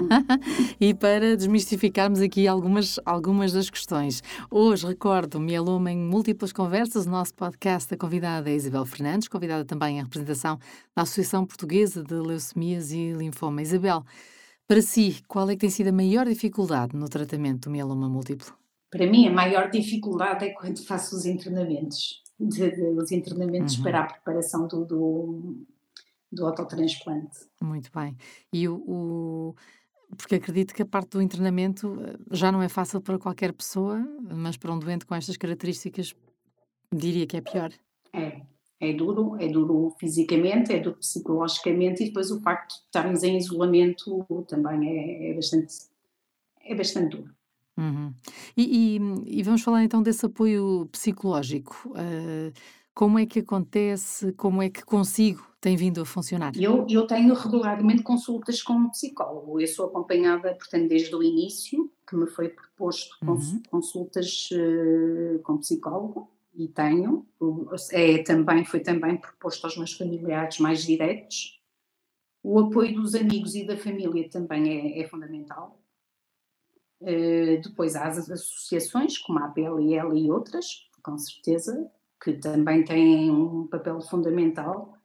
e 0.81 0.94
para 0.94 1.37
desmistificarmos 1.37 2.22
aqui 2.22 2.49
algumas, 2.49 2.99
algumas 3.05 3.53
das 3.53 3.68
questões. 3.68 4.22
Hoje, 4.51 4.87
recordo, 4.87 5.38
Mieloma 5.38 5.92
em 5.92 5.99
Múltiplas 5.99 6.55
Conversas, 6.55 7.05
o 7.05 7.11
nosso 7.11 7.35
podcast, 7.35 7.92
a 7.92 7.99
convidada 7.99 8.49
é 8.49 8.55
Isabel 8.55 8.87
Fernandes, 8.87 9.29
convidada 9.29 9.62
também 9.66 9.99
em 9.99 10.03
representação 10.03 10.59
da 10.94 11.03
Associação 11.03 11.44
Portuguesa 11.44 12.03
de 12.03 12.14
Leucemias 12.14 12.92
e 12.92 13.12
Linfoma. 13.12 13.61
Isabel, 13.61 14.03
para 14.67 14.83
si, 14.83 15.23
qual 15.29 15.49
é 15.49 15.55
que 15.55 15.61
tem 15.61 15.71
sido 15.71 15.89
a 15.89 15.93
maior 15.93 16.27
dificuldade 16.27 16.97
no 16.97 17.09
tratamento 17.09 17.65
do 17.65 17.71
mieloma 17.71 18.09
múltiplo? 18.09 18.55
Para 18.91 19.07
mim, 19.07 19.29
a 19.29 19.33
maior 19.33 19.71
dificuldade 19.71 20.45
é 20.45 20.51
quando 20.51 20.85
faço 20.85 21.17
os 21.17 21.27
internamentos, 21.27 22.23
de, 22.39 22.71
de, 22.71 22.83
os 22.83 23.11
internamentos 23.13 23.77
uhum. 23.77 23.83
para 23.83 24.01
a 24.01 24.05
preparação 24.05 24.67
do, 24.67 24.85
do, 24.85 25.67
do 26.33 26.47
autotransplante. 26.47 27.47
Muito 27.63 27.91
bem. 27.95 28.17
E 28.53 28.69
o, 28.69 28.77
o, 28.77 29.55
porque 30.17 30.37
acredito 30.37 30.75
que 30.75 30.83
a 30.83 30.87
parte 30.87 31.11
do 31.11 31.23
internamento 31.23 31.99
eh, 32.01 32.17
já 32.31 32.53
não 32.53 32.63
é 32.63 32.69
fácil 32.69 33.01
para 33.01 33.19
qualquer 33.19 33.53
pessoa, 33.53 33.99
mas 34.35 34.57
para 34.57 34.73
um 34.73 34.79
doente 34.79 35.05
com 35.05 35.15
estas 35.15 35.37
características 35.37 36.15
diria 36.93 37.27
que 37.27 37.37
é 37.37 37.41
pior. 37.41 37.71
É, 38.13 38.41
é 38.81 38.93
duro, 38.93 39.37
é 39.41 39.49
duro 39.49 39.95
fisicamente, 39.99 40.73
é 40.73 40.79
duro 40.79 40.97
psicologicamente 40.97 42.03
e 42.03 42.07
depois 42.07 42.31
o 42.31 42.41
facto 42.41 42.73
de 42.75 42.85
estarmos 42.87 43.23
em 43.23 43.39
isolamento 43.39 44.27
também 44.49 44.89
é, 44.89 45.31
é 45.31 45.35
bastante, 45.35 45.75
é 46.65 46.75
bastante 46.75 47.17
duro. 47.17 47.35
Uhum. 47.79 48.12
E, 48.57 48.97
e, 48.97 49.39
e, 49.39 49.43
vamos 49.43 49.62
falar 49.62 49.85
então 49.85 50.03
desse 50.03 50.25
apoio 50.25 50.89
psicológico. 50.91 51.91
Uh, 51.91 52.53
como 52.95 53.19
é 53.19 53.27
que 53.27 53.41
acontece? 53.41 54.33
Como 54.33 54.62
é 54.62 54.71
que 54.71 54.83
consigo? 54.83 55.47
Tem 55.61 55.77
vindo 55.77 56.01
a 56.01 56.05
funcionar? 56.07 56.53
Eu, 56.57 56.87
eu 56.89 57.07
tenho 57.07 57.35
regularmente 57.35 58.03
consultas 58.03 58.62
com 58.62 58.73
um 58.73 58.91
psicólogo. 58.91 59.61
Eu 59.61 59.67
sou 59.67 59.87
acompanhada, 59.87 60.55
portanto, 60.55 60.89
desde 60.89 61.15
o 61.15 61.23
início, 61.23 61.91
que 62.09 62.17
me 62.17 62.27
foi 62.27 62.49
proposto 62.49 63.17
uhum. 63.23 63.62
consultas 63.69 64.49
uh, 64.53 65.39
com 65.43 65.59
psicólogo 65.59 66.31
e 66.57 66.69
tenho, 66.69 67.27
é, 67.92 68.23
também, 68.23 68.64
foi 68.64 68.81
também 68.81 69.16
proposto 69.16 69.64
aos 69.64 69.77
meus 69.77 69.92
familiares 69.92 70.59
mais 70.59 70.83
diretos. 70.83 71.61
O 72.42 72.59
apoio 72.59 72.95
dos 72.95 73.14
amigos 73.14 73.55
e 73.55 73.66
da 73.66 73.77
família 73.77 74.29
também 74.31 74.95
é, 74.95 75.01
é 75.01 75.09
fundamental. 75.09 75.81
Uh, 77.01 77.61
depois 77.62 77.95
há 77.95 78.07
as 78.07 78.31
associações, 78.31 79.19
como 79.19 79.38
a 79.38 79.45
APLL 79.47 80.16
e 80.16 80.31
outras, 80.31 80.88
com 81.03 81.19
certeza, 81.19 81.90
que 82.23 82.33
também 82.33 82.85
têm 82.85 83.31
um 83.31 83.66
papel 83.66 84.01
fundamental 84.01 84.96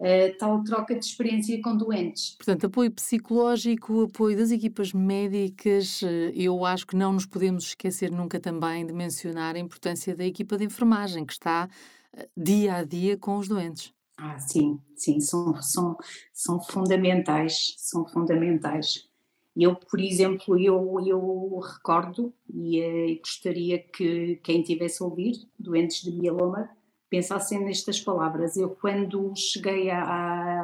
uh, 0.00 0.38
tal 0.38 0.64
troca 0.64 0.94
de 0.94 1.04
experiência 1.04 1.60
com 1.62 1.76
doentes. 1.76 2.34
Portanto, 2.36 2.66
apoio 2.66 2.90
psicológico, 2.90 4.02
apoio 4.02 4.36
das 4.36 4.50
equipas 4.50 4.92
médicas, 4.92 6.02
eh, 6.02 6.32
eu 6.34 6.64
acho 6.64 6.86
que 6.86 6.96
não 6.96 7.12
nos 7.12 7.26
podemos 7.26 7.64
esquecer 7.64 8.10
nunca 8.10 8.40
também 8.40 8.86
de 8.86 8.92
mencionar 8.92 9.54
a 9.54 9.58
importância 9.58 10.16
da 10.16 10.24
equipa 10.24 10.56
de 10.56 10.64
enfermagem, 10.64 11.24
que 11.24 11.32
está 11.32 11.68
eh, 12.16 12.28
dia 12.36 12.76
a 12.76 12.84
dia 12.84 13.16
com 13.16 13.36
os 13.36 13.46
doentes. 13.46 13.92
Ah, 14.16 14.38
sim, 14.38 14.78
sim, 14.96 15.20
são, 15.20 15.60
são, 15.62 15.96
são 16.32 16.60
fundamentais, 16.60 17.74
são 17.78 18.06
fundamentais. 18.06 19.08
Eu, 19.56 19.74
por 19.74 20.00
exemplo, 20.00 20.58
eu, 20.58 20.98
eu 21.04 21.58
recordo 21.58 22.32
e 22.48 23.18
gostaria 23.18 23.78
que 23.78 24.36
quem 24.42 24.62
tivesse 24.62 25.02
a 25.02 25.06
ouvir, 25.06 25.34
doentes 25.58 26.02
de 26.02 26.12
mieloma, 26.12 26.70
pensassem 27.10 27.64
nestas 27.64 28.00
palavras. 28.00 28.56
Eu, 28.56 28.70
quando 28.70 29.34
cheguei 29.36 29.90
a, 29.90 30.02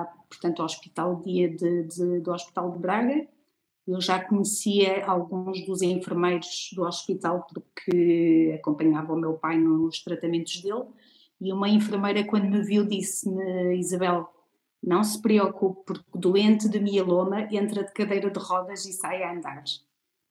a 0.00 0.04
portanto, 0.30 0.60
ao 0.60 0.66
hospital 0.66 1.16
dia 1.16 1.50
de, 1.50 1.82
de, 1.82 2.20
do 2.20 2.32
Hospital 2.32 2.70
de 2.70 2.78
Braga, 2.78 3.26
eu 3.86 4.00
já 4.00 4.22
conhecia 4.22 5.04
alguns 5.04 5.64
dos 5.66 5.82
enfermeiros 5.82 6.70
do 6.74 6.82
hospital 6.82 7.46
porque 7.52 8.54
acompanhava 8.58 9.12
o 9.12 9.20
meu 9.20 9.34
pai 9.34 9.58
nos 9.58 10.02
tratamentos 10.02 10.60
dele 10.60 10.84
e 11.40 11.52
uma 11.52 11.68
enfermeira 11.68 12.24
quando 12.24 12.48
me 12.48 12.62
viu 12.62 12.84
disse-me, 12.84 13.76
Isabel, 13.76 14.28
não 14.82 15.04
se 15.04 15.20
preocupe 15.20 15.82
porque 15.84 16.18
doente 16.18 16.68
de 16.68 16.80
mieloma 16.80 17.42
entra 17.52 17.84
de 17.84 17.92
cadeira 17.92 18.30
de 18.30 18.38
rodas 18.38 18.86
e 18.86 18.92
sai 18.92 19.22
a 19.22 19.32
andar. 19.32 19.62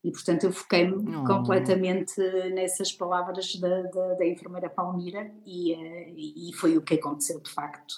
E, 0.06 0.12
portanto, 0.12 0.44
eu 0.44 0.52
foquei-me 0.52 1.16
oh. 1.16 1.24
completamente 1.24 2.22
nessas 2.54 2.92
palavras 2.92 3.56
da, 3.56 3.82
da, 3.82 4.14
da 4.14 4.28
enfermeira 4.28 4.70
Palmira 4.70 5.32
e, 5.44 5.74
uh, 5.74 6.14
e 6.16 6.54
foi 6.54 6.78
o 6.78 6.84
que 6.84 6.94
aconteceu 6.94 7.42
de 7.42 7.50
facto. 7.50 7.96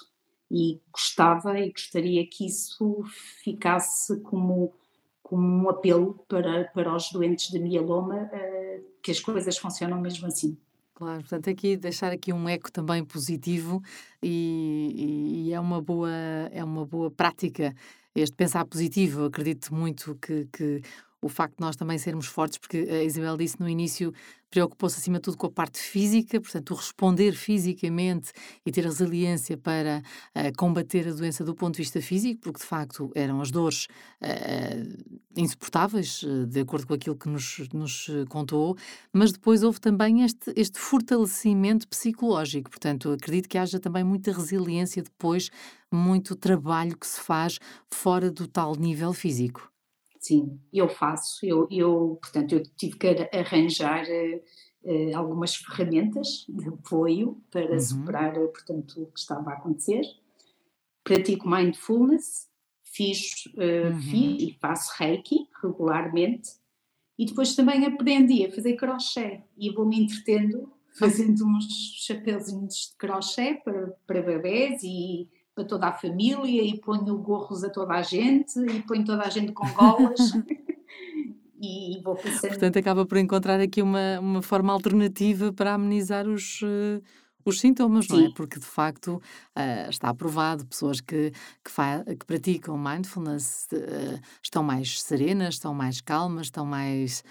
E 0.50 0.80
gostava 0.90 1.60
e 1.60 1.70
gostaria 1.70 2.26
que 2.26 2.46
isso 2.46 3.04
ficasse 3.44 4.18
como, 4.20 4.72
como 5.22 5.44
um 5.44 5.68
apelo 5.68 6.24
para, 6.26 6.64
para 6.72 6.96
os 6.96 7.12
doentes 7.12 7.50
de 7.50 7.58
mieloma, 7.58 8.22
uh, 8.22 8.84
que 9.02 9.10
as 9.10 9.20
coisas 9.20 9.58
funcionam 9.58 10.00
mesmo 10.00 10.28
assim. 10.28 10.56
Claro, 10.94 11.20
portanto, 11.20 11.50
aqui 11.50 11.76
deixar 11.76 12.10
aqui 12.10 12.32
um 12.32 12.48
eco 12.48 12.72
também 12.72 13.04
positivo 13.04 13.82
e, 14.22 15.44
e, 15.46 15.52
é 15.52 15.60
uma 15.60 15.82
boa 15.82 16.10
é 16.50 16.64
uma 16.64 16.86
boa 16.86 17.10
prática 17.10 17.74
este 18.14 18.34
pensar 18.34 18.64
positivo. 18.64 19.26
Acredito 19.26 19.74
muito 19.74 20.16
que, 20.16 20.46
que 20.46 20.82
o 21.20 21.28
facto 21.28 21.56
de 21.56 21.60
nós 21.60 21.76
também 21.76 21.98
sermos 21.98 22.26
fortes, 22.26 22.58
porque 22.58 22.78
a 22.78 23.02
Isabel 23.02 23.36
disse 23.36 23.58
no 23.58 23.68
início, 23.68 24.12
preocupou-se 24.50 24.98
acima 24.98 25.18
de 25.18 25.22
tudo 25.22 25.36
com 25.36 25.46
a 25.46 25.50
parte 25.50 25.78
física, 25.78 26.40
portanto, 26.40 26.74
responder 26.74 27.32
fisicamente 27.32 28.32
e 28.64 28.72
ter 28.72 28.84
resiliência 28.84 29.56
para 29.56 30.02
uh, 30.34 30.56
combater 30.56 31.08
a 31.08 31.12
doença 31.12 31.44
do 31.44 31.54
ponto 31.54 31.74
de 31.74 31.82
vista 31.82 32.00
físico, 32.00 32.40
porque 32.42 32.60
de 32.60 32.66
facto 32.66 33.10
eram 33.14 33.40
as 33.40 33.50
dores 33.50 33.86
uh, 34.22 35.18
insuportáveis, 35.36 36.22
uh, 36.22 36.46
de 36.46 36.60
acordo 36.60 36.86
com 36.86 36.94
aquilo 36.94 37.16
que 37.16 37.28
nos, 37.28 37.68
nos 37.72 38.06
contou, 38.28 38.76
mas 39.12 39.32
depois 39.32 39.62
houve 39.62 39.80
também 39.80 40.22
este, 40.22 40.52
este 40.56 40.78
fortalecimento 40.78 41.86
psicológico, 41.88 42.70
portanto, 42.70 43.10
acredito 43.12 43.48
que 43.48 43.58
haja 43.58 43.78
também 43.78 44.04
muita 44.04 44.32
resiliência 44.32 45.02
depois, 45.02 45.50
muito 45.92 46.36
trabalho 46.36 46.96
que 46.96 47.06
se 47.06 47.20
faz 47.20 47.58
fora 47.90 48.30
do 48.30 48.46
tal 48.46 48.76
nível 48.76 49.12
físico. 49.12 49.70
Sim, 50.18 50.58
eu 50.72 50.88
faço. 50.88 51.44
Eu, 51.44 51.68
eu 51.70 52.18
portanto, 52.20 52.52
eu 52.52 52.62
tive 52.76 52.96
que 52.96 53.06
arranjar 53.36 54.04
uh, 54.04 55.16
algumas 55.16 55.56
ferramentas 55.56 56.44
de 56.48 56.68
apoio 56.68 57.40
para 57.50 57.72
uhum. 57.72 57.80
superar, 57.80 58.36
eh, 58.36 58.46
portanto, 58.46 59.02
o 59.02 59.06
que 59.06 59.20
estava 59.20 59.50
a 59.50 59.54
acontecer. 59.54 60.02
Pratico 61.04 61.48
mindfulness, 61.48 62.48
fiz, 62.84 63.46
uh, 63.54 63.92
uhum. 63.92 64.00
fiz 64.00 64.42
e 64.42 64.58
faço 64.60 64.92
reiki 64.98 65.48
regularmente. 65.62 66.50
E 67.18 67.24
depois 67.26 67.54
também 67.56 67.84
aprendi 67.84 68.44
a 68.44 68.52
fazer 68.52 68.76
crochê 68.76 69.42
e 69.56 69.70
vou-me 69.70 70.00
entretendo 70.00 70.72
fazendo 70.98 71.46
uns 71.46 71.66
chapeuzinhos 72.04 72.90
de 72.90 72.96
crochê 72.96 73.54
para, 73.64 73.88
para 74.06 74.22
bebés 74.22 74.82
e 74.82 75.28
para 75.58 75.64
toda 75.64 75.88
a 75.88 75.92
família 75.92 76.62
e 76.62 76.78
ponho 76.78 77.18
gorros 77.18 77.64
a 77.64 77.70
toda 77.70 77.94
a 77.94 78.02
gente 78.02 78.56
e 78.60 78.80
ponho 78.82 79.04
toda 79.04 79.24
a 79.24 79.28
gente 79.28 79.52
com 79.52 79.68
golas. 79.72 80.20
e 81.60 82.00
vou 82.02 82.14
pensando. 82.14 82.50
Portanto, 82.50 82.78
acaba 82.78 83.04
por 83.04 83.18
encontrar 83.18 83.60
aqui 83.60 83.82
uma, 83.82 84.20
uma 84.20 84.42
forma 84.42 84.72
alternativa 84.72 85.52
para 85.52 85.74
amenizar 85.74 86.28
os, 86.28 86.62
uh, 86.62 87.02
os 87.44 87.58
sintomas, 87.58 88.06
Sim. 88.06 88.12
não 88.12 88.26
é? 88.26 88.32
Porque 88.34 88.60
de 88.60 88.66
facto 88.66 89.16
uh, 89.16 89.90
está 89.90 90.08
aprovado, 90.10 90.64
pessoas 90.66 91.00
que, 91.00 91.32
que, 91.64 92.14
que 92.14 92.26
praticam 92.26 92.78
mindfulness 92.78 93.66
uh, 93.72 94.20
estão 94.40 94.62
mais 94.62 95.02
serenas, 95.02 95.54
estão 95.54 95.74
mais 95.74 96.00
calmas, 96.00 96.46
estão 96.46 96.64
mais 96.64 97.24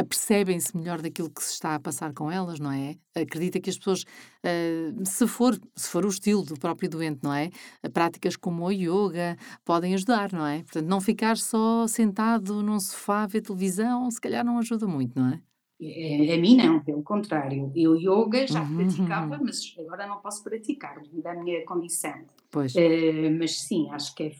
apercebem-se 0.00 0.76
melhor 0.76 1.00
daquilo 1.00 1.30
que 1.30 1.42
se 1.42 1.52
está 1.52 1.74
a 1.74 1.80
passar 1.80 2.12
com 2.14 2.30
elas, 2.30 2.58
não 2.58 2.72
é? 2.72 2.96
Acredita 3.14 3.60
que 3.60 3.70
as 3.70 3.78
pessoas, 3.78 4.02
uh, 4.02 5.06
se, 5.06 5.26
for, 5.26 5.58
se 5.76 5.88
for 5.88 6.04
o 6.04 6.08
estilo 6.08 6.42
do 6.42 6.54
próprio 6.54 6.88
doente, 6.88 7.20
não 7.22 7.34
é? 7.34 7.50
Práticas 7.92 8.36
como 8.36 8.64
o 8.64 8.72
yoga 8.72 9.36
podem 9.64 9.94
ajudar, 9.94 10.32
não 10.32 10.46
é? 10.46 10.58
Portanto, 10.62 10.86
não 10.86 11.00
ficar 11.00 11.36
só 11.36 11.86
sentado 11.86 12.62
num 12.62 12.80
sofá 12.80 13.24
a 13.24 13.26
ver 13.26 13.42
televisão, 13.42 14.10
se 14.10 14.20
calhar 14.20 14.44
não 14.44 14.58
ajuda 14.58 14.86
muito, 14.86 15.18
não 15.18 15.28
é? 15.28 15.40
A 15.82 16.36
mim 16.38 16.56
não, 16.56 16.80
pelo 16.80 17.02
contrário. 17.02 17.72
Eu 17.74 17.96
yoga 17.96 18.46
já 18.46 18.62
uhum, 18.62 18.76
praticava, 18.76 19.36
uhum. 19.36 19.44
mas 19.44 19.74
agora 19.78 20.06
não 20.06 20.20
posso 20.20 20.44
praticar 20.44 20.98
à 21.24 21.34
minha 21.34 21.64
condição. 21.64 22.14
Pois. 22.50 22.74
Uh, 22.74 23.30
mas 23.38 23.62
sim, 23.62 23.88
acho 23.90 24.14
que 24.14 24.24
é 24.24 24.30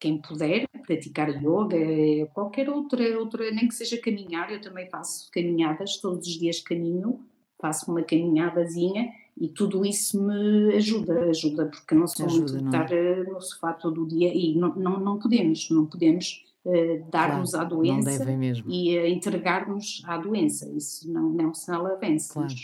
quem 0.00 0.18
puder 0.18 0.66
praticar 0.86 1.28
yoga, 1.28 2.26
qualquer 2.32 2.70
outra, 2.70 3.18
outra, 3.18 3.50
nem 3.50 3.68
que 3.68 3.74
seja 3.74 3.98
caminhar, 3.98 4.50
eu 4.50 4.60
também 4.60 4.88
faço 4.88 5.30
caminhadas, 5.30 5.98
todos 5.98 6.26
os 6.26 6.38
dias 6.38 6.60
caminho, 6.60 7.20
faço 7.60 7.90
uma 7.90 8.02
caminhadazinha 8.02 9.12
e 9.36 9.48
tudo 9.48 9.84
isso 9.84 10.20
me 10.22 10.74
ajuda, 10.74 11.26
ajuda, 11.26 11.66
porque 11.66 11.94
não 11.94 12.06
sou 12.06 12.26
ajuda, 12.26 12.52
muito 12.54 12.66
estar 12.66 12.90
eh, 12.92 13.22
no 13.24 13.40
sofá 13.40 13.74
todo 13.74 14.02
o 14.02 14.08
dia 14.08 14.32
e 14.34 14.54
não, 14.56 14.74
não, 14.74 14.98
não 14.98 15.18
podemos, 15.18 15.68
não 15.70 15.86
podemos 15.86 16.44
uh, 16.64 17.10
dar-nos 17.10 17.50
claro, 17.50 17.66
à 17.66 17.68
doença 17.68 18.26
e 18.66 18.98
uh, 18.98 19.06
entregar-nos 19.06 20.02
à 20.06 20.16
doença, 20.16 20.70
isso 20.74 21.10
não, 21.12 21.30
não 21.30 21.54
se 21.54 21.70
ela 21.70 21.96
vence. 21.96 22.32
Claro. 22.32 22.54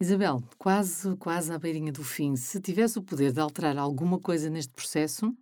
Isabel, 0.00 0.42
quase, 0.56 1.16
quase 1.16 1.52
à 1.52 1.58
beirinha 1.58 1.90
do 1.90 2.04
fim, 2.04 2.36
se 2.36 2.60
tivesse 2.60 2.98
o 2.98 3.02
poder 3.02 3.32
de 3.32 3.40
alterar 3.40 3.76
alguma 3.76 4.18
coisa 4.18 4.48
neste 4.48 4.72
processo, 4.72 5.34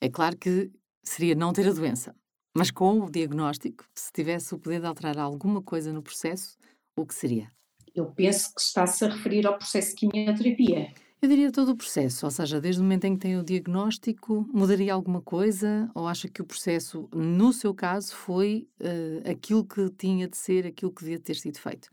é 0.00 0.08
claro 0.08 0.36
que 0.36 0.70
seria 1.02 1.34
não 1.34 1.52
ter 1.52 1.66
a 1.68 1.72
doença, 1.72 2.14
mas 2.56 2.70
com 2.70 3.00
o 3.00 3.10
diagnóstico, 3.10 3.84
se 3.94 4.12
tivesse 4.12 4.54
o 4.54 4.58
poder 4.58 4.80
de 4.80 4.86
alterar 4.86 5.18
alguma 5.18 5.62
coisa 5.62 5.92
no 5.92 6.02
processo, 6.02 6.56
o 6.96 7.06
que 7.06 7.14
seria? 7.14 7.50
Eu 7.94 8.06
penso 8.06 8.54
que 8.54 8.60
está-se 8.60 9.04
a 9.04 9.08
referir 9.08 9.46
ao 9.46 9.56
processo 9.56 9.90
de 9.90 9.96
quimioterapia. 9.96 10.92
Eu 11.20 11.28
diria 11.28 11.50
todo 11.50 11.70
o 11.70 11.76
processo, 11.76 12.26
ou 12.26 12.30
seja, 12.30 12.60
desde 12.60 12.80
o 12.80 12.84
momento 12.84 13.04
em 13.04 13.14
que 13.14 13.22
tem 13.22 13.36
o 13.36 13.42
diagnóstico, 13.42 14.48
mudaria 14.52 14.94
alguma 14.94 15.20
coisa? 15.20 15.90
Ou 15.92 16.06
acha 16.06 16.28
que 16.28 16.40
o 16.40 16.44
processo, 16.44 17.08
no 17.12 17.52
seu 17.52 17.74
caso, 17.74 18.14
foi 18.14 18.68
uh, 18.80 19.28
aquilo 19.28 19.64
que 19.64 19.90
tinha 19.90 20.28
de 20.28 20.36
ser, 20.36 20.64
aquilo 20.64 20.92
que 20.92 21.02
devia 21.02 21.18
ter 21.18 21.34
sido 21.34 21.58
feito? 21.58 21.90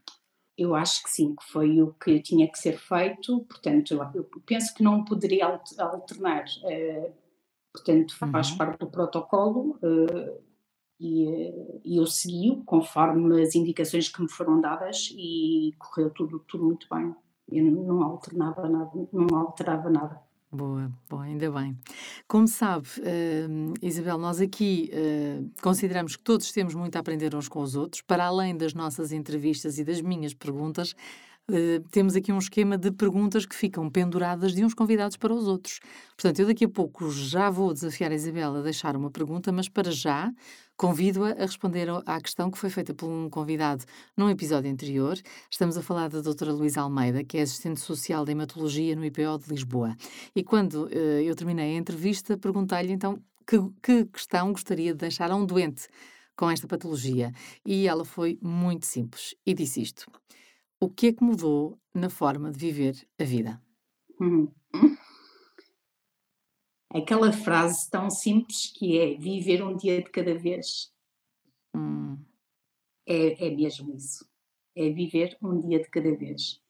Eu 0.56 0.76
acho 0.76 1.04
que 1.04 1.10
sim, 1.10 1.36
que 1.36 1.44
foi 1.52 1.82
o 1.82 1.92
que 1.94 2.22
tinha 2.22 2.48
que 2.48 2.58
ser 2.60 2.78
feito, 2.78 3.42
portanto, 3.42 4.00
eu 4.14 4.24
penso 4.46 4.74
que 4.76 4.84
não 4.84 5.04
poderia 5.04 5.60
alternar 5.80 6.46
uh, 6.64 7.12
portanto 7.76 8.16
faz 8.18 8.52
uhum. 8.52 8.58
parte 8.58 8.80
do 8.80 8.88
protocolo 8.88 9.78
uh, 9.84 10.42
e, 11.00 11.52
eu 11.84 12.08
segui 12.08 12.62
conforme 12.66 13.42
as 13.42 13.54
indicações 13.54 14.08
que 14.08 14.22
me 14.22 14.30
foram 14.30 14.62
dadas 14.62 15.10
e 15.12 15.74
correu 15.78 16.10
tudo, 16.10 16.40
tudo 16.48 16.64
muito 16.64 16.88
bem. 16.90 17.14
Eu 17.52 17.66
não 17.66 18.02
alternava 18.02 18.68
nada, 18.68 18.92
não 19.12 19.38
alterava 19.38 19.90
nada. 19.90 20.20
Boa, 20.52 20.90
bom, 21.10 21.20
ainda 21.20 21.52
bem. 21.52 21.78
Como 22.28 22.48
sabe, 22.48 22.88
uh, 23.00 23.74
Isabel, 23.82 24.18
nós 24.18 24.40
aqui 24.40 24.90
uh, 24.94 25.52
consideramos 25.62 26.16
que 26.16 26.24
todos 26.24 26.52
temos 26.54 26.74
muito 26.74 26.96
a 26.96 27.00
aprender 27.00 27.36
uns 27.36 27.50
com 27.50 27.62
os 27.62 27.76
outros, 27.76 28.02
para 28.02 28.26
além 28.26 28.56
das 28.56 28.74
nossas 28.74 29.12
entrevistas 29.12 29.78
e 29.78 29.84
das 29.84 30.00
minhas 30.00 30.34
perguntas, 30.34 30.96
Uh, 31.48 31.80
temos 31.92 32.16
aqui 32.16 32.32
um 32.32 32.40
esquema 32.40 32.76
de 32.76 32.92
perguntas 32.92 33.46
que 33.46 33.56
ficam 33.56 33.88
penduradas 33.88 34.54
de 34.56 34.66
uns 34.66 34.74
convidados 34.74 35.16
para 35.16 35.32
os 35.32 35.48
outros. 35.48 35.80
Portanto, 36.18 36.40
eu 36.40 36.48
daqui 36.48 36.66
a 36.66 36.70
pouco 36.70 37.12
já 37.12 37.52
vou 37.52 37.72
desafiar 37.72 38.12
a 38.12 38.16
Isabela 38.16 38.60
a 38.60 38.62
deixar 38.64 38.96
uma 38.96 39.12
pergunta, 39.12 39.52
mas 39.52 39.70
para 39.70 39.92
já 39.92 40.32
convido-a 40.76 41.34
a 41.34 41.46
responder 41.46 41.88
à 42.06 42.20
questão 42.20 42.50
que 42.50 42.58
foi 42.58 42.72
feita 42.72 42.96
por 42.96 43.08
um 43.08 43.30
convidado 43.30 43.86
num 44.18 44.28
episódio 44.28 44.72
anterior. 44.72 45.20
Estamos 45.50 45.78
a 45.78 45.84
falar 45.84 46.10
da 46.10 46.20
doutora 46.20 46.52
Luísa 46.52 46.82
Almeida, 46.82 47.24
que 47.24 47.38
é 47.38 47.44
assistente 47.44 47.80
social 47.80 48.26
de 48.26 48.32
hematologia 48.32 48.96
no 48.96 49.06
IPO 49.06 49.38
de 49.38 49.50
Lisboa. 49.50 49.96
E 50.36 50.44
quando 50.44 50.86
uh, 50.86 50.90
eu 50.90 51.36
terminei 51.36 51.76
a 51.76 51.78
entrevista, 51.78 52.36
perguntei-lhe 52.40 52.92
então 52.92 53.22
que, 53.46 53.58
que 53.84 54.06
questão 54.06 54.52
gostaria 54.52 54.94
de 54.94 54.98
deixar 55.00 55.30
a 55.30 55.36
um 55.36 55.46
doente 55.46 55.88
com 56.36 56.50
esta 56.50 56.68
patologia. 56.68 57.32
E 57.64 57.88
ela 57.88 58.04
foi 58.04 58.40
muito 58.42 58.88
simples 58.88 59.36
e 59.46 59.54
disse 59.54 59.82
isto. 59.82 60.06
O 60.80 60.90
que 60.90 61.08
é 61.08 61.14
que 61.14 61.24
mudou 61.24 61.80
na 61.94 62.10
forma 62.10 62.52
de 62.52 62.60
viver 62.60 63.08
a 63.20 63.24
vida? 63.24 63.62
Hum. 64.20 64.52
Aquela 66.94 67.32
frase 67.32 67.90
tão 67.90 68.10
simples 68.10 68.72
que 68.74 68.98
é 68.98 69.18
viver 69.18 69.64
um 69.64 69.76
dia 69.76 70.02
de 70.02 70.10
cada 70.10 70.34
vez. 70.38 70.94
Hum. 71.76 72.18
É, 73.06 73.48
é 73.48 73.56
mesmo 73.56 73.96
isso. 73.96 74.28
É 74.76 74.90
viver 74.90 75.38
um 75.42 75.60
dia 75.60 75.80
de 75.80 75.90
cada 75.90 76.16
vez. 76.16 76.62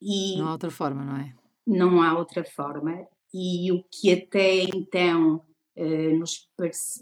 E 0.00 0.36
não 0.38 0.48
há 0.48 0.52
outra 0.52 0.70
forma, 0.70 1.04
não 1.04 1.16
é? 1.16 1.34
Não 1.66 2.02
há 2.02 2.16
outra 2.16 2.44
forma. 2.44 3.06
E 3.34 3.70
o 3.72 3.84
que 3.84 4.12
até 4.12 4.62
então 4.62 5.44
uh, 5.76 6.18
nos 6.18 6.48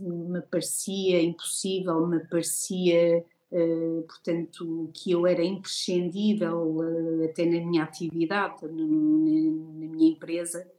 me 0.01 0.42
parecia 0.42 1.23
impossível, 1.23 2.07
me 2.07 2.21
parecia 2.27 3.25
Uh, 3.57 4.03
portanto, 4.03 4.90
que 4.92 5.12
eu 5.12 5.27
era 5.27 5.42
imprescindível 5.42 6.77
uh, 6.77 7.25
até 7.25 7.47
na 7.47 7.64
minha 7.64 7.85
atividade, 7.85 8.66
no, 8.66 8.87
na, 8.87 9.87
na, 9.87 9.95
minha 9.95 10.11
empresa, 10.11 10.71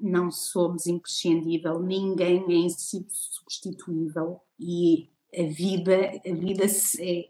não 0.00 0.30
somos 0.30 0.86
imprescindível, 0.86 1.80
ninguém 1.80 2.44
é 2.48 2.54
insubstituível 2.54 4.40
e 4.60 5.08
a 5.36 5.42
vida, 5.42 6.12
a 6.24 6.34
vida 6.34 6.66
é, 7.00 7.28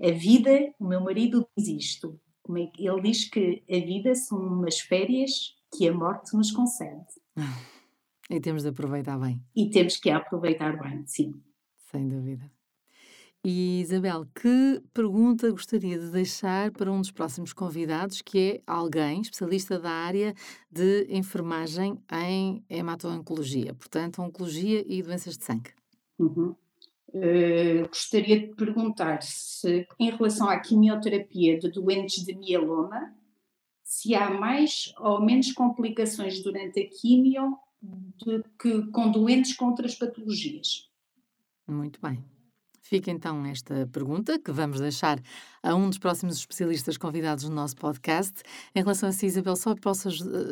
a 0.00 0.12
vida, 0.12 0.72
o 0.78 0.86
meu 0.86 1.00
marido 1.00 1.44
diz 1.56 1.66
isto, 1.66 2.20
é 2.50 2.70
ele 2.78 3.00
diz 3.02 3.28
que 3.28 3.64
a 3.68 3.80
vida 3.84 4.14
são 4.14 4.38
umas 4.38 4.78
férias 4.78 5.56
que 5.76 5.88
a 5.88 5.92
morte 5.92 6.36
nos 6.36 6.52
concede. 6.52 7.04
E 8.30 8.40
temos 8.40 8.62
de 8.62 8.70
aproveitar 8.70 9.18
bem. 9.18 9.38
E 9.54 9.68
temos 9.68 9.98
que 9.98 10.08
aproveitar 10.08 10.80
bem, 10.80 11.06
sim. 11.06 11.34
Sem 11.90 12.08
dúvida. 12.08 12.50
E 13.46 13.82
Isabel, 13.82 14.26
que 14.34 14.82
pergunta 14.94 15.50
gostaria 15.50 15.98
de 15.98 16.08
deixar 16.10 16.70
para 16.70 16.90
um 16.90 17.02
dos 17.02 17.10
próximos 17.10 17.52
convidados, 17.52 18.22
que 18.22 18.38
é 18.38 18.62
alguém 18.66 19.20
especialista 19.20 19.78
da 19.78 19.90
área 19.90 20.34
de 20.72 21.06
enfermagem 21.10 21.98
em 22.10 22.64
hemato-oncologia, 22.70 23.74
portanto, 23.74 24.22
oncologia 24.22 24.82
e 24.88 25.02
doenças 25.02 25.36
de 25.36 25.44
sangue? 25.44 25.72
Uhum. 26.18 26.54
Uh, 27.08 27.86
gostaria 27.86 28.40
de 28.40 28.54
perguntar 28.54 29.22
se, 29.22 29.86
em 30.00 30.10
relação 30.10 30.48
à 30.48 30.58
quimioterapia 30.58 31.58
de 31.58 31.70
doentes 31.70 32.24
de 32.24 32.34
mieloma, 32.34 33.14
se 33.82 34.14
há 34.14 34.30
mais 34.30 34.90
ou 34.98 35.20
menos 35.20 35.52
complicações 35.52 36.42
durante 36.42 36.80
a 36.80 36.88
quimio 36.88 37.58
do 37.82 38.42
que 38.58 38.90
com 38.90 39.10
doentes 39.10 39.54
com 39.54 39.66
outras 39.66 39.94
patologias. 39.94 40.90
Muito 41.68 42.00
bem. 42.00 42.24
Fica 42.86 43.10
então 43.10 43.46
esta 43.46 43.86
pergunta 43.86 44.38
que 44.38 44.52
vamos 44.52 44.78
deixar 44.78 45.18
a 45.64 45.74
um 45.74 45.88
dos 45.88 45.98
próximos 45.98 46.36
especialistas 46.36 46.98
convidados 46.98 47.48
no 47.48 47.54
nosso 47.54 47.74
podcast. 47.76 48.42
Em 48.74 48.80
relação 48.80 49.08
a 49.08 49.12
si, 49.12 49.24
Isabel, 49.24 49.56
só 49.56 49.74
posso 49.74 50.10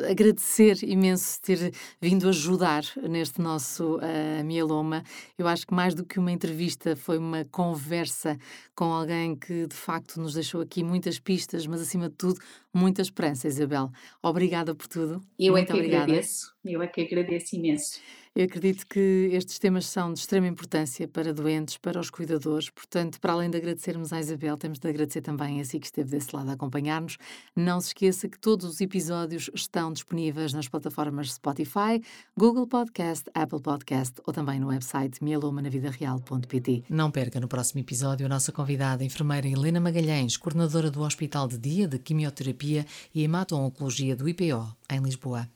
agradecer 0.09 0.83
imenso 0.83 1.39
ter 1.39 1.71
vindo 2.01 2.27
ajudar 2.27 2.83
neste 3.07 3.39
nosso 3.39 3.97
uh, 3.97 4.43
mieloma. 4.43 5.03
Eu 5.37 5.47
acho 5.47 5.67
que 5.67 5.73
mais 5.73 5.93
do 5.93 6.03
que 6.03 6.17
uma 6.17 6.31
entrevista, 6.31 6.95
foi 6.95 7.19
uma 7.19 7.45
conversa 7.45 8.37
com 8.75 8.85
alguém 8.85 9.35
que 9.35 9.67
de 9.67 9.75
facto 9.75 10.19
nos 10.19 10.33
deixou 10.33 10.61
aqui 10.61 10.83
muitas 10.83 11.19
pistas, 11.19 11.67
mas 11.67 11.79
acima 11.79 12.09
de 12.09 12.15
tudo, 12.15 12.39
muita 12.73 13.03
esperança, 13.03 13.47
Isabel. 13.47 13.91
Obrigada 14.21 14.73
por 14.73 14.87
tudo. 14.87 15.21
Eu 15.37 15.53
Muito 15.53 15.65
é 15.69 15.71
que 15.71 15.73
obrigada. 15.73 16.03
agradeço. 16.05 16.53
Eu 16.65 16.81
é 16.81 16.87
que 16.87 17.01
agradeço 17.01 17.55
imenso. 17.55 17.99
Eu 18.35 18.45
acredito 18.45 18.87
que 18.87 19.29
estes 19.31 19.59
temas 19.59 19.85
são 19.85 20.11
de 20.11 20.19
extrema 20.19 20.47
importância 20.47 21.07
para 21.07 21.31
doentes, 21.31 21.77
para 21.77 21.99
os 21.99 22.09
cuidadores. 22.09 22.67
Portanto, 22.67 23.19
para 23.19 23.33
além 23.33 23.47
de 23.47 23.57
agradecermos 23.57 24.11
à 24.11 24.19
Isabel, 24.19 24.57
temos 24.57 24.79
de 24.79 24.87
agradecer 25.03 25.21
também 25.21 25.59
a 25.59 25.65
si 25.65 25.79
que 25.79 25.85
esteve 25.85 26.09
desse 26.09 26.35
lado 26.35 26.49
a 26.49 26.53
acompanhar-nos. 26.53 27.17
Não 27.55 27.79
se 27.79 27.87
esqueça 27.87 28.27
que 28.27 28.39
todos 28.39 28.65
os 28.65 28.81
episódios 28.81 29.49
estão 29.53 29.91
disponíveis 29.91 30.53
nas 30.53 30.67
plataformas 30.67 31.33
Spotify, 31.33 32.01
Google 32.37 32.65
Podcast, 32.65 33.29
Apple 33.33 33.61
Podcast 33.61 34.21
ou 34.25 34.33
também 34.33 34.59
no 34.59 34.67
website 34.67 35.23
mielomanavida.real.pt. 35.23 36.85
Não 36.89 37.11
perca 37.11 37.39
no 37.39 37.47
próximo 37.47 37.81
episódio 37.81 38.25
a 38.25 38.29
nossa 38.29 38.51
convidada, 38.51 39.03
a 39.03 39.05
enfermeira 39.05 39.47
Helena 39.47 39.79
Magalhães, 39.79 40.37
coordenadora 40.37 40.89
do 40.89 41.01
Hospital 41.01 41.47
de 41.47 41.57
Dia 41.57 41.87
de 41.87 41.99
Quimioterapia 41.99 42.85
e 43.13 43.23
Hemato-Oncologia 43.23 44.15
do 44.15 44.27
IPO, 44.27 44.75
em 44.89 45.01
Lisboa. 45.01 45.47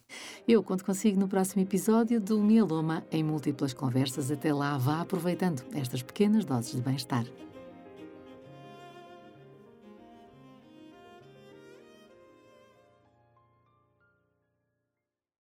Eu 0.48 0.64
conto 0.64 0.86
consigo 0.86 1.20
no 1.20 1.28
próximo 1.28 1.62
episódio 1.62 2.20
do 2.20 2.42
Mieloma 2.42 3.06
em 3.12 3.24
múltiplas 3.24 3.74
conversas. 3.74 4.32
Até 4.32 4.54
lá, 4.54 4.78
vá 4.78 5.02
aproveitando 5.02 5.64
estas 5.74 6.02
pequenas 6.02 6.46
doses 6.46 6.76
de 6.76 6.82
bem-estar. 6.82 7.26